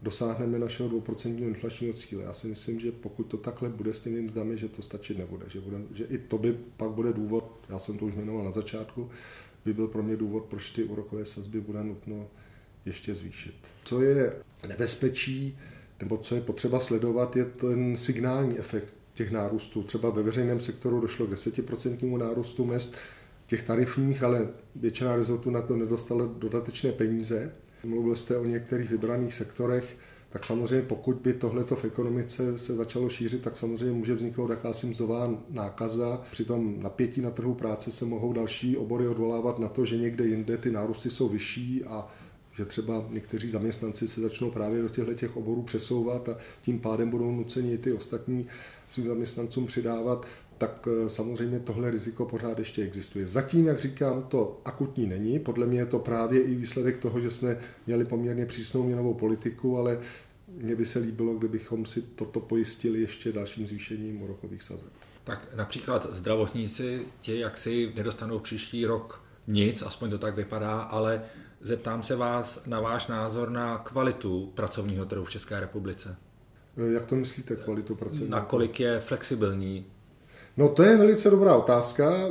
[0.03, 2.22] dosáhneme našeho 2% inflačního cíle.
[2.22, 5.44] Já si myslím, že pokud to takhle bude s těmi mzdami, že to stačit nebude.
[5.48, 8.53] Že, bude, že i to by pak bude důvod, já jsem to už jmenoval na
[8.53, 9.11] začátku,
[9.64, 12.27] by byl pro mě důvod, proč ty úrokové sazby bude nutno
[12.85, 13.55] ještě zvýšit.
[13.85, 14.37] Co je
[14.68, 15.59] nebezpečí,
[16.05, 19.83] nebo co je potřeba sledovat, je ten signální efekt těch nárůstů.
[19.83, 22.95] Třeba ve veřejném sektoru došlo k 10% nárůstu mest,
[23.47, 27.53] těch tarifních, ale většina rezortů na to nedostala dodatečné peníze.
[27.85, 29.97] Mluvil jste o některých vybraných sektorech,
[30.29, 34.87] tak samozřejmě pokud by tohleto v ekonomice se začalo šířit, tak samozřejmě může vzniknout jakási
[34.87, 36.23] mzdová nákaza.
[36.31, 40.27] Při tom napětí na trhu práce se mohou další obory odvolávat na to, že někde
[40.27, 42.09] jinde ty nárůsty jsou vyšší a
[42.57, 47.11] že třeba někteří zaměstnanci se začnou právě do těchto těch oborů přesouvat a tím pádem
[47.11, 48.47] budou nuceni i ty ostatní
[48.88, 50.27] svým zaměstnancům přidávat,
[50.59, 53.27] tak eh, samozřejmě tohle riziko pořád ještě existuje.
[53.27, 55.38] Zatím, jak říkám, to akutní není.
[55.38, 59.79] Podle mě je to právě i výsledek toho, že jsme měli poměrně přísnou měnovou politiku,
[59.79, 59.99] ale
[60.49, 64.88] mně by se líbilo, kdybychom si toto pojistili ještě dalším zvýšením úrokových sazeb.
[65.25, 71.25] Tak například zdravotníci, ti jak si nedostanou příští rok nic, aspoň to tak vypadá, ale
[71.66, 76.16] Zeptám se vás na váš názor na kvalitu pracovního trhu v České republice.
[76.77, 79.87] Jak to myslíte, kvalitu pracovního Na kolik je flexibilní?
[80.57, 82.12] No to je velice dobrá otázka.
[82.14, 82.31] Eh,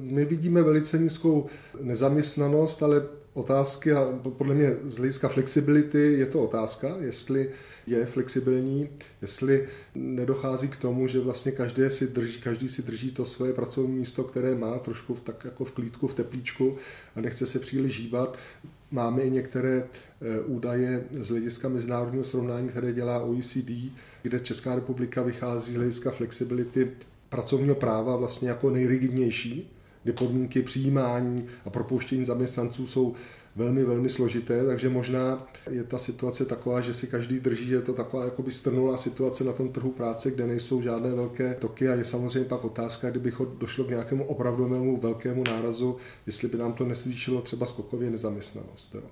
[0.00, 1.46] my vidíme velice nízkou
[1.80, 3.02] nezaměstnanost, ale
[3.38, 7.50] otázky, a podle mě z hlediska flexibility je to otázka, jestli
[7.86, 8.88] je flexibilní,
[9.22, 13.96] jestli nedochází k tomu, že vlastně každý si drží, každý si drží to svoje pracovní
[13.96, 16.76] místo, které má trošku v, tak jako v klídku, v teplíčku
[17.16, 18.38] a nechce se příliš žíbat.
[18.90, 23.70] Máme i některé eh, údaje z hlediska mezinárodního srovnání, které dělá OECD,
[24.22, 26.90] kde Česká republika vychází z hlediska flexibility
[27.28, 29.70] pracovního práva vlastně jako nejrigidnější,
[30.02, 33.14] kdy podmínky přijímání a propouštění zaměstnanců jsou
[33.56, 37.82] velmi, velmi složité, takže možná je ta situace taková, že si každý drží, že je
[37.82, 41.94] to taková jakoby strnulá situace na tom trhu práce, kde nejsou žádné velké toky a
[41.94, 46.84] je samozřejmě pak otázka, kdyby došlo k nějakému opravdovému velkému nárazu, jestli by nám to
[46.84, 48.94] nesvýšilo třeba skokově nezaměstnanost.
[48.94, 49.02] Jo.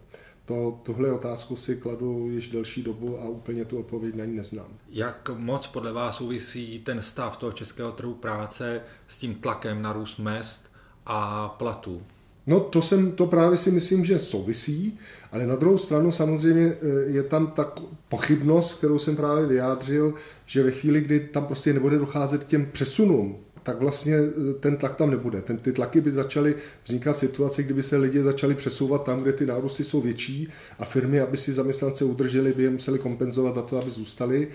[0.44, 4.68] To, tuhle otázku si kladu již delší dobu a úplně tu odpověď na ní neznám.
[4.88, 9.92] Jak moc podle vás souvisí ten stav toho českého trhu práce s tím tlakem na
[9.92, 10.75] růst mest
[11.06, 12.02] a platů?
[12.46, 14.98] No to, jsem, to právě si myslím, že souvisí,
[15.32, 17.72] ale na druhou stranu samozřejmě e, je tam ta
[18.08, 20.14] pochybnost, kterou jsem právě vyjádřil,
[20.46, 24.76] že ve chvíli, kdy tam prostě nebude docházet k těm přesunům, tak vlastně e, ten
[24.76, 25.42] tlak tam nebude.
[25.42, 29.32] Ten, ty tlaky by začaly vznikat v situaci, kdyby se lidi začali přesouvat tam, kde
[29.32, 33.62] ty nárůsty jsou větší a firmy, aby si zaměstnance udrželi, by je museli kompenzovat za
[33.62, 34.48] to, aby zůstali.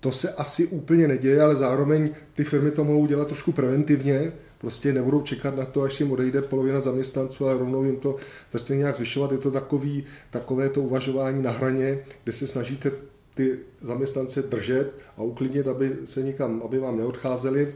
[0.00, 4.32] To se asi úplně neděje, ale zároveň ty firmy to mohou dělat trošku preventivně,
[4.64, 8.16] prostě nebudou čekat na to, až jim odejde polovina zaměstnanců, ale rovnou jim to
[8.52, 9.32] začne nějak zvyšovat.
[9.32, 12.92] Je to takový, takové to uvažování na hraně, kde se snažíte
[13.34, 17.74] ty zaměstnance držet a uklidnit, aby se nikam, aby vám neodcházeli.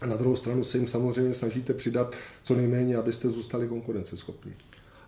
[0.00, 4.54] A na druhou stranu se jim samozřejmě snažíte přidat co nejméně, abyste zůstali konkurenceschopní.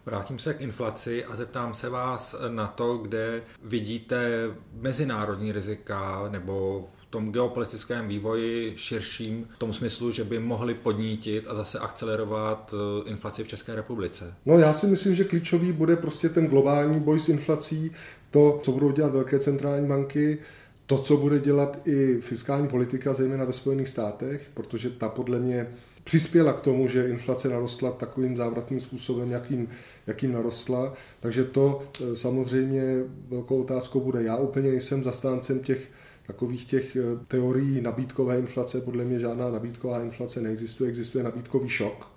[0.07, 4.31] Vrátím se k inflaci a zeptám se vás na to, kde vidíte
[4.73, 11.55] mezinárodní rizika nebo tom geopolitickém vývoji širším, v tom smyslu, že by mohli podnítit a
[11.55, 14.35] zase akcelerovat eh, inflaci v České republice?
[14.47, 17.91] No já si myslím, že klíčový bude prostě ten globální boj s inflací,
[18.31, 20.39] to, co budou dělat velké centrální banky,
[20.87, 25.67] to, co bude dělat i fiskální politika, zejména ve Spojených státech, protože ta podle mě
[26.05, 29.69] přispěla k tomu, že inflace narostla takovým závratným způsobem, jakým,
[30.07, 30.93] jakým narostla.
[31.21, 32.83] Takže to eh, samozřejmě
[33.29, 34.23] velkou otázkou bude.
[34.23, 35.89] Já úplně nejsem zastáncem těch
[36.29, 42.11] takových těch eh, teorií nabídkové inflace, podle mě žádná nabídková inflace neexistuje, existuje nabídkový šok.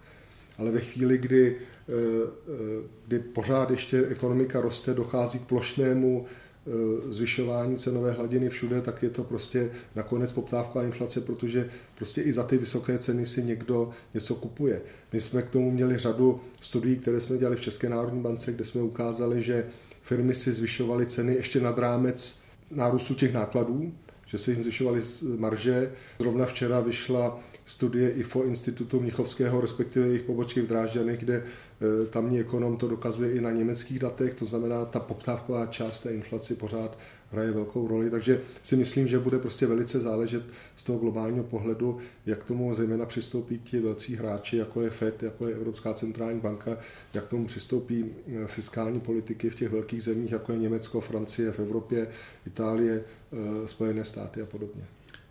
[0.57, 6.25] Ale ve chvíli, kdy, eh, eh, kdy pořád ještě ekonomika roste, dochází k plošnému
[7.09, 12.43] zvyšování cenové hladiny všude, tak je to prostě nakonec poptávka inflace, protože prostě i za
[12.43, 14.81] ty vysoké ceny si někdo něco kupuje.
[15.13, 18.65] My jsme k tomu měli řadu studií, které jsme dělali v České národní bance, kde
[18.65, 19.65] jsme ukázali, že
[20.01, 23.93] firmy si zvyšovaly ceny ještě nad rámec nárůstu těch nákladů,
[24.31, 25.01] že se jim zvyšovaly
[25.37, 25.91] marže.
[26.19, 27.39] Zrovna včera vyšla
[27.71, 33.31] studie IFO Institutu Mnichovského, respektive jejich pobočky v Drážďanech, kde e, tamní ekonom to dokazuje
[33.31, 36.97] i na německých datech, to znamená, ta poptávková část té inflaci pořád
[37.31, 40.43] hraje velkou roli, takže si myslím, že bude prostě velice záležet
[40.75, 45.47] z toho globálního pohledu, jak tomu zejména přistoupí ti velcí hráči, jako je FED, jako
[45.47, 46.77] je Evropská centrální banka,
[47.13, 51.59] jak tomu přistoupí e, fiskální politiky v těch velkých zemích, jako je Německo, Francie v
[51.59, 52.07] Evropě,
[52.47, 53.03] Itálie,
[53.63, 54.83] e, Spojené státy a podobně.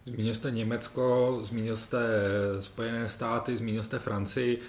[0.05, 1.99] Zmínil jste Německo, zmínil jste
[2.61, 4.61] Spojené státy, zmínil jste Francii.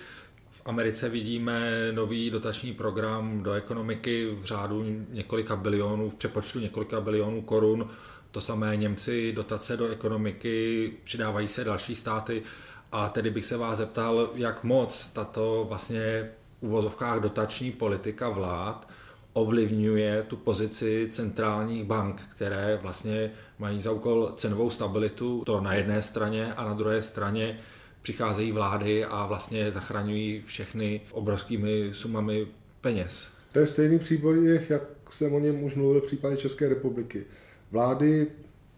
[0.50, 7.02] V Americe vidíme nový dotační program do ekonomiky v řádu několika bilionů, v přepočtu několika
[7.02, 7.89] bilionů korun.
[8.32, 12.44] To samé Němci, dotace do ekonomiky, přidávají se další státy.
[12.91, 18.88] A tedy bych se vás zeptal, jak moc tato vlastně uvozovkách dotační politika vlád
[19.34, 26.02] ovlivňuje tu pozici centrálních bank, které vlastně mají za úkol cenovou stabilitu, to na jedné
[26.02, 27.60] straně a na druhé straně
[28.02, 32.48] přicházejí vlády a vlastně zachraňují všechny obrovskými sumami
[32.82, 33.28] peněz.
[33.52, 37.26] To je stejný příběh, jak jsem o něm už mluvil v případě České republiky.
[37.72, 38.28] Vlády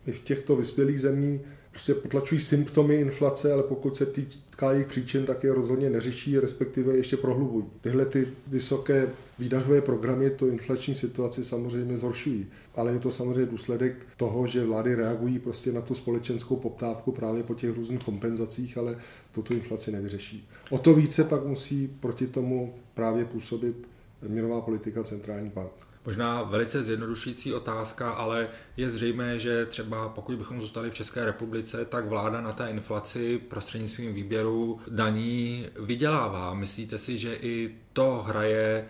[0.05, 1.41] v těchto vyspělých zemí
[1.73, 6.97] prostě potlačují symptomy inflace, ale pokud se týká jejich příčin, tak je rozhodně neřeší, respektive
[6.97, 7.65] ještě prohlubují.
[7.81, 9.09] Tyhle ty vysoké
[9.39, 12.47] výdajové programy to inflační situaci samozřejmě zhoršují.
[12.75, 17.43] Ale je to samozřejmě důsledek toho, že vlády reagují prostě na tu společenskou poptávku právě
[17.43, 18.97] po těch různých kompenzacích, ale
[19.31, 20.49] tuto inflaci nevyřeší.
[20.69, 23.87] O to více pak musí proti tomu právě působit
[24.27, 25.92] měnová politika centrální bank.
[26.05, 31.85] Možná velice zjednodušující otázka, ale je zřejmé, že třeba pokud bychom zůstali v České republice,
[31.85, 36.53] tak vláda na té inflaci prostřednictvím výběru daní vydělává.
[36.53, 38.85] Myslíte si, že i to hraje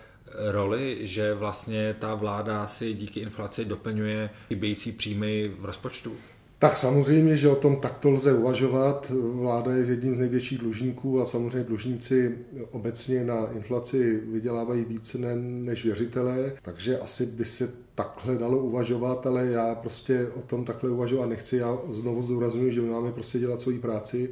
[0.52, 6.16] roli, že vlastně ta vláda si díky inflaci doplňuje chybějící příjmy v rozpočtu?
[6.64, 9.12] Tak samozřejmě, že o tom takto lze uvažovat.
[9.20, 12.38] Vláda je jedním z největších dlužníků a samozřejmě dlužníci
[12.72, 19.46] obecně na inflaci vydělávají více než věřitelé, takže asi by se takhle dalo uvažovat, ale
[19.46, 21.58] já prostě o tom takhle uvažovat nechci.
[21.58, 24.30] Já znovu zdůraznuju, že my máme prostě dělat svoji práci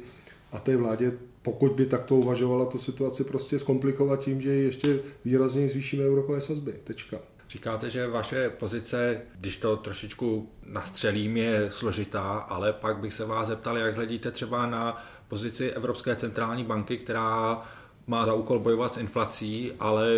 [0.52, 1.12] a té vládě
[1.42, 6.74] pokud by takto uvažovala tu situaci prostě zkomplikovat tím, že ještě výrazně zvýšíme úrokové sazby.
[6.84, 7.18] Tečka.
[7.52, 13.48] Říkáte, že vaše pozice, když to trošičku nastřelím, je složitá, ale pak bych se vás
[13.48, 17.62] zeptal, jak hledíte třeba na pozici Evropské centrální banky, která
[18.06, 20.08] má za úkol bojovat s inflací, ale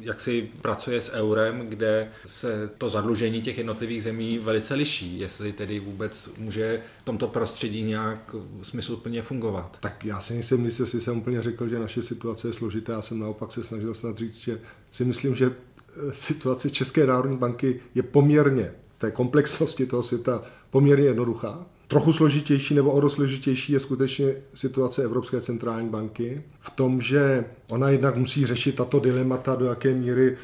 [0.00, 5.52] jak si pracuje s eurem, kde se to zadlužení těch jednotlivých zemí velice liší, jestli
[5.52, 9.76] tedy vůbec může v tomto prostředí nějak smysluplně fungovat.
[9.80, 13.02] Tak já si nejsem jistý, jestli jsem úplně řekl, že naše situace je složitá, já
[13.02, 14.60] jsem naopak se snažil snad říct, že
[14.90, 15.50] si myslím, že
[16.12, 21.66] situace České národní banky je poměrně té komplexnosti toho světa poměrně jednoduchá.
[21.88, 27.90] Trochu složitější nebo o složitější je skutečně situace Evropské centrální banky v tom, že ona
[27.90, 30.36] jednak musí řešit tato dilemata, do jaké míry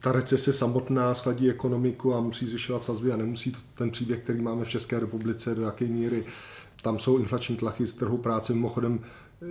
[0.00, 4.64] ta recese samotná schladí ekonomiku a musí zvyšovat sazby a nemusí ten příběh, který máme
[4.64, 6.24] v České republice, do jaké míry
[6.82, 8.52] tam jsou inflační tlaky z trhu práce.
[8.52, 9.00] Mimochodem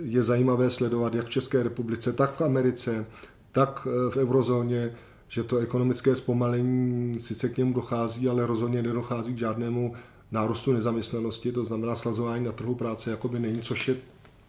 [0.02, 3.06] je zajímavé sledovat jak v České republice, tak v Americe,
[3.52, 4.94] tak v eurozóně,
[5.30, 9.94] že to ekonomické zpomalení sice k němu dochází, ale rozhodně nedochází k žádnému
[10.30, 13.96] nárůstu nezaměstnanosti, to znamená slazování na trhu práce jakoby není, což je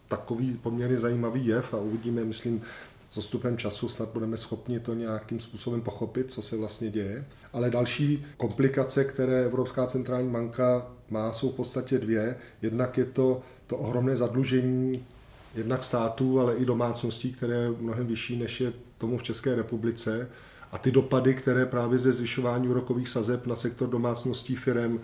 [0.08, 2.62] takový poměrně zajímavý jev a uvidíme, myslím,
[3.10, 7.24] s postupem času snad budeme schopni to nějakým způsobem pochopit, co se vlastně děje.
[7.52, 12.36] Ale další komplikace, které Evropská centrální banka má, jsou v podstatě dvě.
[12.62, 15.06] Jednak je to to ohromné zadlužení
[15.54, 20.28] jednak států, ale i domácností, které je mnohem vyšší, než je tomu v České republice.
[20.72, 25.00] A ty dopady, které právě ze zvyšování úrokových sazeb na sektor domácností, firem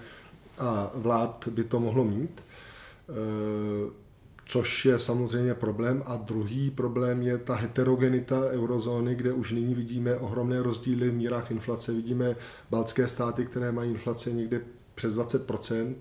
[0.58, 3.12] a vlád by to mohlo mít, e,
[4.46, 6.02] což je samozřejmě problém.
[6.06, 11.50] A druhý problém je ta heterogenita eurozóny, kde už nyní vidíme ohromné rozdíly v mírách
[11.50, 11.92] inflace.
[11.92, 12.36] Vidíme
[12.70, 14.60] baltské státy, které mají inflace někde
[14.94, 15.94] přes 20%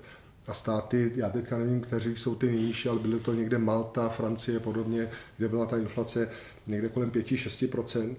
[0.47, 4.59] a státy, já teďka nevím, kteří jsou ty nejnižší, ale byly to někde Malta, Francie
[4.59, 6.29] podobně, kde byla ta inflace
[6.67, 8.15] někde kolem 5-6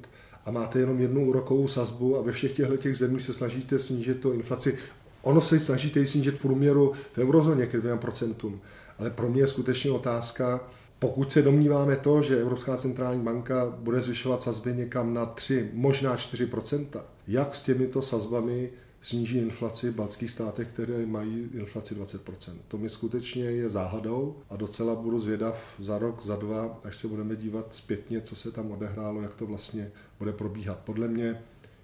[0.48, 4.20] a máte jenom jednu úrokovou sazbu a ve všech těchto těch zemích se snažíte snížit
[4.20, 4.78] tu inflaci.
[5.22, 8.58] Ono se snažíte snížit v průměru v eurozóně k 2%,
[8.98, 10.60] ale pro mě je skutečně otázka,
[10.98, 16.16] pokud se domníváme to, že Evropská centrální banka bude zvyšovat sazby někam na 3, možná
[16.16, 16.86] 4%
[17.28, 18.70] jak s těmito sazbami
[19.00, 22.56] sníží inflaci v baltských státech, které mají inflaci 20%.
[22.68, 27.08] To mi skutečně je záhadou a docela budu zvědav za rok, za dva, až se
[27.08, 30.78] budeme dívat zpětně, co se tam odehrálo, jak to vlastně bude probíhat.
[30.78, 31.42] Podle mě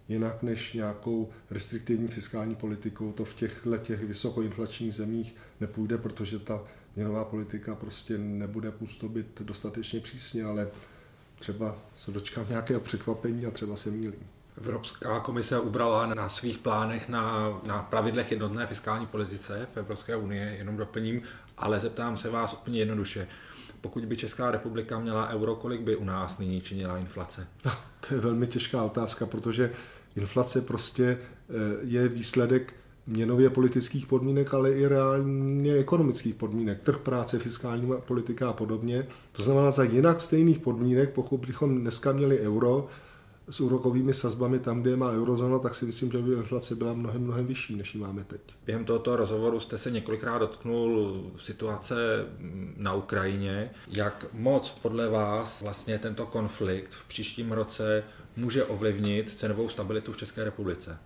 [0.09, 6.65] jinak než nějakou restriktivní fiskální politikou to v těchto těch vysokoinflačních zemích nepůjde, protože ta
[6.97, 10.71] měnová politika prostě nebude působit dostatečně přísně, ale
[11.39, 14.34] třeba se dočkám nějakého překvapení a třeba se mýlím.
[14.59, 20.59] Evropská komise ubrala na svých plánech na, na pravidlech jednotné fiskální politice v Evropské unii,
[20.59, 21.23] jenom doplním,
[21.59, 23.29] ale zeptám se vás úplně jednoduše.
[23.81, 27.47] Pokud by Česká republika měla euro, kolik by u nás nyní činila inflace?
[27.65, 27.73] No,
[28.09, 29.71] to je velmi těžká otázka, protože
[30.17, 31.53] inflace prostě eh,
[31.83, 32.75] je výsledek
[33.07, 39.07] měnově politických podmínek, ale i reálně ekonomických podmínek, trh práce, fiskální politika a podobně.
[39.33, 42.89] To znamená, za jinak stejných podmínek, pokud bychom dneska měli euro,
[43.51, 47.23] s úrokovými sazbami tam, kde má eurozóna, tak si myslím, že by inflace byla mnohem,
[47.23, 48.41] mnohem vyšší, než ji máme teď.
[48.67, 51.95] Během tohoto rozhovoru jste se několikrát dotknul situace
[52.77, 53.71] na Ukrajině.
[53.89, 58.05] Jak moc podle vás vlastně tento konflikt v příštím roce
[58.37, 60.99] může ovlivnit cenovou stabilitu v České republice?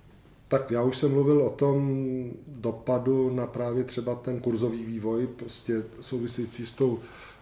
[0.48, 2.04] Tak já už jsem mluvil o tom
[2.46, 6.98] dopadu na právě třeba ten kurzový vývoj, prostě související s tou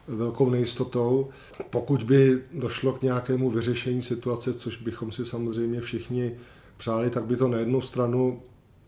[0.08, 1.28] velkou nejistotou.
[1.70, 6.36] Pokud by došlo k nějakému vyřešení situace, což bychom si samozřejmě všichni
[6.76, 8.42] přáli, tak by to na jednu stranu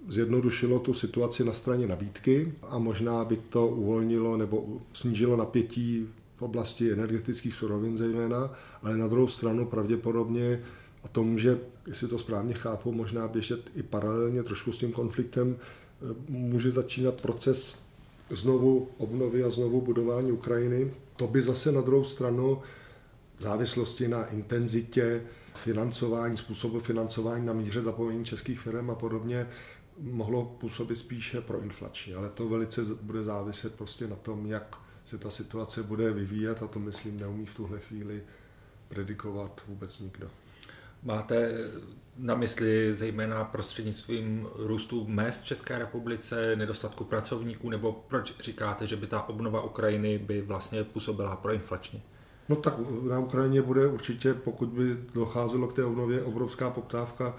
[0.09, 6.43] zjednodušilo tu situaci na straně nabídky a možná by to uvolnilo nebo snížilo napětí v
[6.43, 8.53] oblasti energetických surovin zejména,
[8.83, 10.62] ale na druhou stranu pravděpodobně,
[11.05, 15.57] a to může, jestli to správně chápu, možná běžet i paralelně trošku s tím konfliktem,
[16.29, 17.77] může začínat proces
[18.31, 20.95] znovu obnovy a znovu budování Ukrajiny.
[21.16, 22.62] To by zase na druhou stranu
[23.37, 25.22] v závislosti na intenzitě
[25.55, 29.47] financování, způsobu financování na míře zapojení českých firm a podobně
[30.01, 35.31] mohlo působit spíše proinflačně, ale to velice bude záviset prostě na tom, jak se ta
[35.31, 38.22] situace bude vyvíjet a to myslím neumí v tuhle chvíli
[38.89, 40.31] predikovat vůbec nikdo.
[41.03, 41.53] Máte
[42.18, 48.96] na mysli zejména prostřednictvím růstu mest v České republice, nedostatku pracovníků, nebo proč říkáte, že
[48.96, 52.01] by ta obnova Ukrajiny by vlastně působila proinflačně?
[52.49, 52.74] No tak
[53.09, 57.36] na Ukrajině bude určitě, pokud by docházelo k té obnově, obrovská poptávka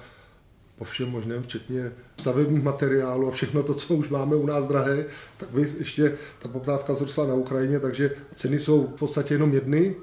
[0.75, 5.05] po všem možném, včetně stavebních materiálů a všechno to, co už máme u nás drahé,
[5.37, 9.95] tak by ještě ta poptávka zrostla na Ukrajině, takže ceny jsou v podstatě jenom jedny,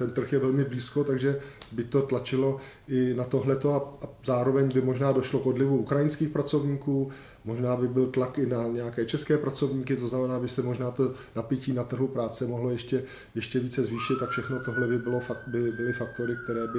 [0.00, 1.40] ten trh je velmi blízko, takže
[1.72, 6.28] by to tlačilo i na tohleto a, a zároveň by možná došlo k odlivu ukrajinských
[6.28, 7.10] pracovníků,
[7.44, 11.12] možná by byl tlak i na nějaké české pracovníky, to znamená, by se možná to
[11.36, 15.72] napětí na trhu práce mohlo ještě, ještě více zvýšit a všechno tohle by, bylo, by
[15.72, 16.78] byly faktory, které by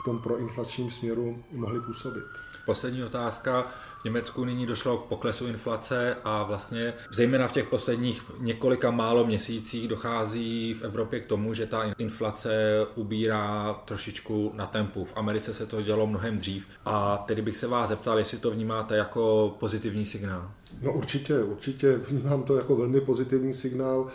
[0.00, 2.24] v tom proinflačním směru mohly působit.
[2.66, 3.70] Poslední otázka.
[4.02, 9.26] V Německu nyní došlo k poklesu inflace a vlastně zejména v těch posledních několika málo
[9.26, 12.52] měsících dochází v Evropě k tomu, že ta inflace
[12.94, 15.04] ubírá trošičku na tempu.
[15.04, 18.50] V Americe se to dělo mnohem dřív a tedy bych se vás zeptal, jestli to
[18.50, 20.50] vnímáte jako pozitivní signál.
[20.82, 24.10] No určitě, určitě vnímám to jako velmi pozitivní signál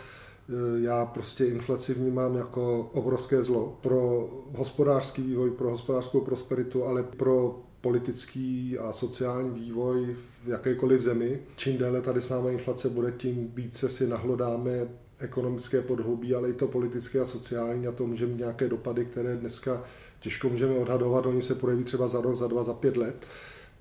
[0.78, 7.60] já prostě inflaci vnímám jako obrovské zlo pro hospodářský vývoj, pro hospodářskou prosperitu, ale pro
[7.82, 10.16] politický a sociální vývoj
[10.46, 11.40] v jakékoliv zemi.
[11.56, 14.88] Čím déle tady s námi inflace bude, tím více si nahlodáme
[15.20, 19.36] ekonomické podhoubí, ale i to politické a sociální a to může mít nějaké dopady, které
[19.36, 19.84] dneska
[20.20, 23.26] těžko můžeme odhadovat, oni se projeví třeba za rok, za dva, za pět let.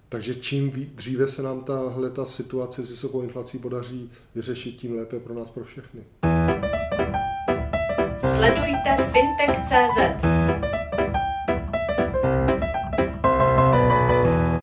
[0.09, 5.21] Takže čím dříve se nám tahle ta situace s vysokou inflací podaří vyřešit, tím lépe
[5.21, 6.01] pro nás, pro všechny.
[8.21, 10.76] Sledujte fintech.cz